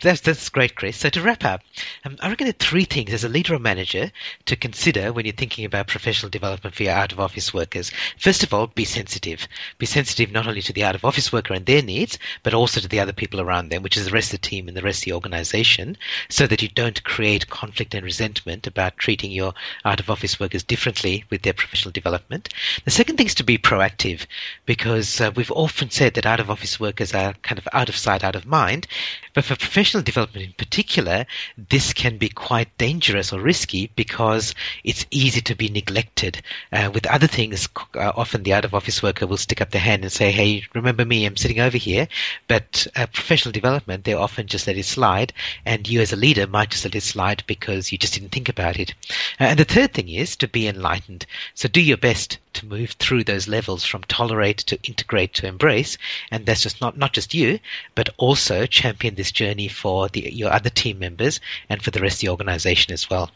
That's, 0.00 0.20
that's 0.20 0.48
great, 0.48 0.74
Chris. 0.74 0.96
So 0.96 1.10
to 1.10 1.22
wrap 1.22 1.44
up, 1.44 1.60
um, 2.04 2.16
I 2.20 2.28
reckon 2.28 2.46
there 2.46 2.50
are 2.50 2.58
three 2.58 2.84
things 2.84 3.12
as 3.12 3.22
a 3.22 3.28
leader 3.28 3.54
or 3.54 3.60
manager 3.60 4.10
to 4.46 4.56
consider 4.56 5.12
when 5.12 5.26
you're 5.26 5.32
thinking 5.32 5.64
about 5.64 5.86
professional 5.86 6.30
development 6.30 6.74
for 6.74 6.82
your 6.82 6.92
out 6.92 7.12
of 7.12 7.20
office 7.20 7.54
workers. 7.54 7.92
First 8.18 8.42
of 8.42 8.52
all, 8.52 8.66
be 8.66 8.84
sensitive. 8.84 9.46
Be 9.78 9.86
sensitive 9.86 10.32
not 10.32 10.48
only 10.48 10.62
to 10.62 10.72
the 10.72 10.82
out 10.82 10.96
of 10.96 11.04
office 11.04 11.32
worker 11.32 11.54
and 11.54 11.66
their 11.66 11.82
needs, 11.82 12.18
but 12.42 12.52
also 12.52 12.80
to 12.80 12.88
the 12.88 12.98
other 12.98 13.12
people 13.12 13.40
around 13.40 13.68
them, 13.68 13.82
which 13.82 13.96
is 13.96 14.06
the 14.06 14.10
rest 14.10 14.32
of 14.32 14.40
the 14.40 14.48
team 14.48 14.66
and 14.66 14.76
the 14.76 14.82
rest 14.82 15.02
of 15.02 15.04
the 15.04 15.12
organization, 15.12 15.96
so 16.28 16.48
that 16.48 16.62
you 16.62 16.68
don't 16.68 17.04
create 17.04 17.48
conflict 17.48 17.94
and 17.94 18.04
resentment 18.04 18.66
about 18.66 18.98
treating 18.98 19.30
your 19.30 19.54
out 19.84 20.00
of 20.00 20.10
office 20.10 20.40
workers 20.40 20.64
differently 20.64 21.24
with 21.30 21.42
their 21.42 21.52
professional 21.52 21.92
development. 21.92 22.48
The 22.84 22.90
second 22.90 23.18
thing 23.18 23.26
is 23.26 23.36
to 23.36 23.44
be 23.44 23.56
proactive, 23.56 24.26
because 24.66 25.20
uh, 25.20 25.30
we've 25.36 25.52
often 25.52 25.90
said 25.90 26.14
that 26.14 26.26
out 26.26 26.40
of 26.40 26.50
office 26.50 26.80
workers 26.80 27.14
are 27.14 27.34
kind 27.42 27.58
of 27.58 27.68
out 27.72 27.88
of 27.88 27.96
sight, 27.96 28.24
out 28.24 28.34
of 28.34 28.46
mind. 28.46 28.88
But 29.34 29.44
for 29.44 29.56
professional 29.56 29.91
professional 29.92 30.04
development 30.04 30.46
in 30.46 30.52
particular, 30.54 31.26
this 31.68 31.92
can 31.92 32.16
be 32.16 32.30
quite 32.30 32.78
dangerous 32.78 33.30
or 33.30 33.40
risky 33.40 33.90
because 33.94 34.54
it's 34.84 35.04
easy 35.10 35.42
to 35.42 35.54
be 35.54 35.68
neglected. 35.68 36.40
Uh, 36.72 36.90
with 36.94 37.04
other 37.08 37.26
things, 37.26 37.68
uh, 37.94 38.10
often 38.16 38.42
the 38.42 38.54
out 38.54 38.64
of 38.64 38.72
office 38.72 39.02
worker 39.02 39.26
will 39.26 39.36
stick 39.36 39.60
up 39.60 39.70
their 39.70 39.82
hand 39.82 40.02
and 40.02 40.10
say, 40.10 40.30
hey, 40.30 40.64
remember 40.72 41.04
me, 41.04 41.26
I'm 41.26 41.36
sitting 41.36 41.60
over 41.60 41.76
here. 41.76 42.08
But 42.48 42.86
uh, 42.96 43.06
professional 43.08 43.52
development, 43.52 44.04
they 44.04 44.14
often 44.14 44.46
just 44.46 44.66
let 44.66 44.78
it 44.78 44.86
slide, 44.86 45.34
and 45.66 45.86
you 45.86 46.00
as 46.00 46.12
a 46.12 46.16
leader 46.16 46.46
might 46.46 46.70
just 46.70 46.86
let 46.86 46.94
it 46.94 47.02
slide 47.02 47.44
because 47.46 47.92
you 47.92 47.98
just 47.98 48.14
didn't 48.14 48.30
think 48.30 48.48
about 48.48 48.78
it. 48.78 48.94
Uh, 49.38 49.52
and 49.52 49.58
the 49.58 49.64
third 49.64 49.92
thing 49.92 50.08
is 50.08 50.36
to 50.36 50.48
be 50.48 50.66
enlightened. 50.66 51.26
So 51.54 51.68
do 51.68 51.82
your 51.82 51.98
best 51.98 52.38
to 52.54 52.66
move 52.66 52.92
through 52.92 53.24
those 53.24 53.48
levels 53.48 53.84
from 53.84 54.02
tolerate 54.04 54.58
to 54.58 54.78
integrate 54.82 55.34
to 55.34 55.46
embrace. 55.46 55.96
And 56.30 56.46
that's 56.46 56.62
just 56.62 56.80
not, 56.80 56.96
not 56.96 57.12
just 57.12 57.34
you, 57.34 57.58
but 57.94 58.10
also 58.18 58.66
champion 58.66 59.14
this 59.14 59.32
journey 59.32 59.68
for 59.72 60.08
the, 60.08 60.32
your 60.32 60.52
other 60.52 60.70
team 60.70 60.98
members 60.98 61.40
and 61.68 61.82
for 61.82 61.90
the 61.90 62.00
rest 62.00 62.16
of 62.16 62.20
the 62.20 62.28
organization 62.28 62.92
as 62.92 63.08
well. 63.10 63.30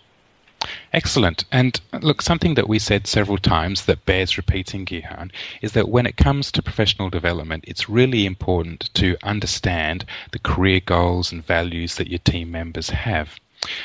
Excellent. 0.93 1.45
And 1.53 1.81
look, 2.01 2.23
something 2.23 2.55
that 2.55 2.69
we 2.69 2.79
said 2.79 3.07
several 3.07 3.39
times 3.39 3.85
that 3.85 4.07
bears 4.07 4.37
repeating, 4.37 4.87
Gihan, 4.87 5.31
is 5.61 5.73
that 5.73 5.89
when 5.89 6.07
it 6.07 6.17
comes 6.17 6.51
to 6.53 6.63
professional 6.63 7.11
development, 7.11 7.65
it's 7.69 7.89
really 7.89 8.25
important 8.25 8.93
to 8.95 9.17
understand 9.23 10.05
the 10.33 10.39
career 10.39 10.81
goals 10.81 11.31
and 11.31 11.47
values 11.47 11.97
that 11.97 12.09
your 12.09 12.21
team 12.21 12.51
members 12.51 12.91
have. 12.91 13.39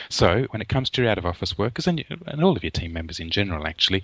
So, 0.09 0.45
when 0.51 0.61
it 0.61 0.69
comes 0.69 0.89
to 0.91 1.01
your 1.01 1.11
out 1.11 1.17
of 1.17 1.25
office 1.25 1.57
workers 1.57 1.87
and, 1.87 2.03
and 2.25 2.43
all 2.43 2.55
of 2.55 2.63
your 2.63 2.71
team 2.71 2.93
members 2.93 3.19
in 3.19 3.29
general, 3.29 3.67
actually, 3.67 4.03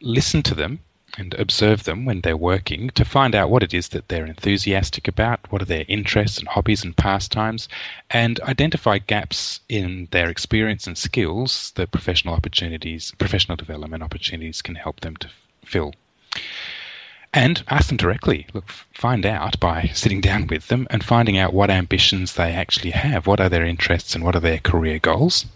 listen 0.00 0.42
to 0.42 0.54
them 0.54 0.80
and 1.18 1.34
observe 1.34 1.84
them 1.84 2.04
when 2.04 2.20
they're 2.20 2.36
working 2.36 2.90
to 2.90 3.04
find 3.04 3.34
out 3.34 3.50
what 3.50 3.62
it 3.62 3.74
is 3.74 3.88
that 3.88 4.08
they're 4.08 4.26
enthusiastic 4.26 5.08
about, 5.08 5.40
what 5.50 5.62
are 5.62 5.66
their 5.66 5.84
interests 5.88 6.38
and 6.38 6.48
hobbies 6.48 6.84
and 6.84 6.96
pastimes, 6.96 7.68
and 8.10 8.40
identify 8.40 8.98
gaps 8.98 9.60
in 9.68 10.08
their 10.10 10.28
experience 10.28 10.86
and 10.86 10.96
skills 10.96 11.72
that 11.76 11.90
professional 11.90 12.34
opportunities, 12.34 13.12
professional 13.18 13.56
development 13.56 14.02
opportunities 14.02 14.62
can 14.62 14.74
help 14.74 15.00
them 15.00 15.16
to 15.16 15.28
fill. 15.64 15.94
And 17.32 17.62
ask 17.68 17.88
them 17.88 17.96
directly. 17.96 18.46
Look, 18.52 18.70
find 18.70 19.24
out 19.24 19.60
by 19.60 19.90
sitting 19.94 20.20
down 20.20 20.48
with 20.48 20.66
them 20.66 20.88
and 20.90 21.04
finding 21.04 21.38
out 21.38 21.52
what 21.52 21.70
ambitions 21.70 22.34
they 22.34 22.52
actually 22.52 22.90
have. 22.90 23.26
What 23.26 23.40
are 23.40 23.48
their 23.48 23.64
interests 23.64 24.16
and 24.16 24.24
what 24.24 24.34
are 24.34 24.40
their 24.40 24.58
career 24.58 24.98
goals? 24.98 25.46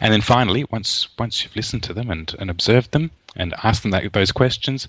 And 0.00 0.12
then 0.12 0.20
finally, 0.20 0.64
once 0.70 1.08
once 1.18 1.42
you've 1.42 1.56
listened 1.56 1.82
to 1.84 1.94
them 1.94 2.10
and, 2.10 2.34
and 2.38 2.50
observed 2.50 2.92
them 2.92 3.10
and 3.36 3.54
asked 3.62 3.82
them 3.82 3.92
that, 3.92 4.12
those 4.12 4.32
questions, 4.32 4.88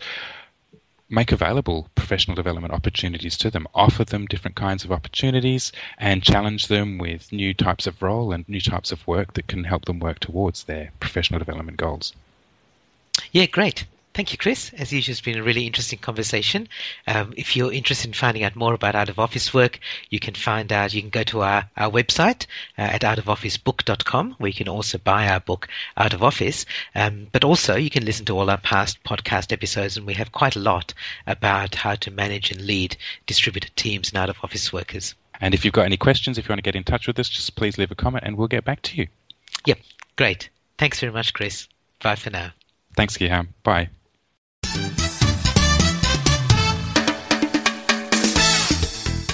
make 1.10 1.32
available 1.32 1.88
professional 1.96 2.36
development 2.36 2.74
opportunities 2.74 3.38
to 3.38 3.52
them. 3.52 3.68
Offer 3.76 4.06
them 4.06 4.26
different 4.26 4.56
kinds 4.56 4.84
of 4.84 4.92
opportunities 4.92 5.72
and 5.98 6.24
challenge 6.24 6.68
them 6.68 6.98
with 6.98 7.32
new 7.32 7.54
types 7.54 7.88
of 7.88 8.02
role 8.02 8.32
and 8.32 8.48
new 8.50 8.62
types 8.62 8.92
of 8.92 9.06
work 9.08 9.34
that 9.34 9.48
can 9.48 9.64
help 9.64 9.86
them 9.86 10.00
work 10.00 10.20
towards 10.20 10.64
their 10.64 10.92
professional 11.00 11.40
development 11.40 11.78
goals. 11.78 12.14
Yeah, 13.32 13.46
great. 13.46 13.86
Thank 14.14 14.32
you, 14.32 14.38
Chris. 14.38 14.72
As 14.78 14.94
usual, 14.94 15.14
it's 15.14 15.22
been 15.22 15.40
a 15.40 15.44
really 15.44 15.66
interesting 15.66 15.98
conversation. 15.98 16.70
Um, 17.08 17.34
if 17.36 17.56
you're 17.56 17.74
interested 17.74 18.10
in 18.10 18.14
finding 18.14 18.44
out 18.44 18.56
more 18.56 18.76
about 18.76 18.94
out 18.94 19.10
of 19.10 19.18
office 19.18 19.56
work, 19.56 19.80
you 20.12 20.20
can 20.20 20.36
find 20.36 20.72
out, 20.72 20.94
you 20.94 21.02
can 21.02 21.10
go 21.10 21.24
to 21.24 21.42
our, 21.42 21.68
our 21.76 21.90
website 21.90 22.46
uh, 22.78 22.82
at 22.82 23.02
outofofficebook.com 23.02 24.36
where 24.38 24.50
you 24.50 24.54
can 24.54 24.70
also 24.70 25.00
buy 25.00 25.28
our 25.28 25.40
book 25.40 25.68
Out 25.98 26.14
of 26.14 26.22
Office. 26.22 26.68
Um, 26.94 27.26
but 27.32 27.44
also 27.44 27.76
you 27.76 27.90
can 27.90 28.06
listen 28.06 28.26
to 28.28 28.38
all 28.38 28.52
our 28.52 28.60
past 28.60 29.04
podcast 29.04 29.52
episodes 29.52 29.98
and 29.98 30.06
we 30.06 30.14
have 30.14 30.32
quite 30.32 30.56
a 30.56 30.60
lot 30.60 30.94
about 31.26 31.74
how 31.74 31.96
to 31.96 32.12
manage 32.12 32.52
and 32.52 32.62
lead 32.62 32.96
distributed 33.26 33.76
teams 33.76 34.10
and 34.10 34.20
out 34.20 34.30
of 34.30 34.38
office 34.44 34.72
workers. 34.72 35.16
And 35.42 35.56
if 35.56 35.66
you've 35.66 35.74
got 35.74 35.86
any 35.86 35.98
questions, 35.98 36.38
if 36.38 36.46
you 36.46 36.50
want 36.50 36.60
to 36.60 36.64
get 36.64 36.76
in 36.76 36.84
touch 36.84 37.08
with 37.08 37.18
us, 37.18 37.30
just 37.30 37.56
please 37.56 37.80
leave 37.80 37.90
a 37.90 37.96
comment 37.96 38.26
and 38.28 38.38
we'll 38.38 38.48
get 38.48 38.64
back 38.64 38.84
to 38.84 38.98
you. 38.98 39.08
Yep, 39.66 39.80
great. 40.18 40.50
Thanks 40.78 41.00
very 41.00 41.12
much, 41.12 41.34
Chris. 41.34 41.68
Bye 42.02 42.16
for 42.16 42.30
now. 42.30 42.52
Thanks, 42.96 43.18
Gihan. 43.18 43.48
Bye. 43.64 43.90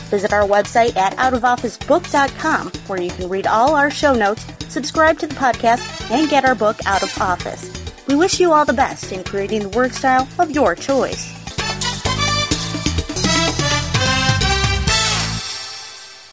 Visit 0.10 0.34
our 0.34 0.43
website 0.43 0.95
at 0.95 1.13
outofofficebook.com 1.17 2.72
where 2.88 3.02
you 3.02 3.12
can 3.12 3.30
read 3.30 3.48
all 3.48 3.76
our 3.76 3.91
show 3.91 4.13
notes, 4.13 4.45
subscribe 4.67 5.19
to 5.19 5.28
the 5.28 5.36
podcast, 5.36 6.10
and 6.12 6.30
get 6.30 6.45
our 6.45 6.56
book 6.56 6.78
Out 6.86 7.04
of 7.04 7.22
Office. 7.22 7.72
We 8.08 8.15
wish 8.15 8.39
you 8.39 8.52
all 8.52 8.65
the 8.65 8.74
best 8.74 9.12
in 9.12 9.24
creating 9.24 9.62
the 9.62 9.69
work 9.69 9.93
style 9.93 10.28
of 10.39 10.52
your 10.52 10.76
choice. 10.76 11.38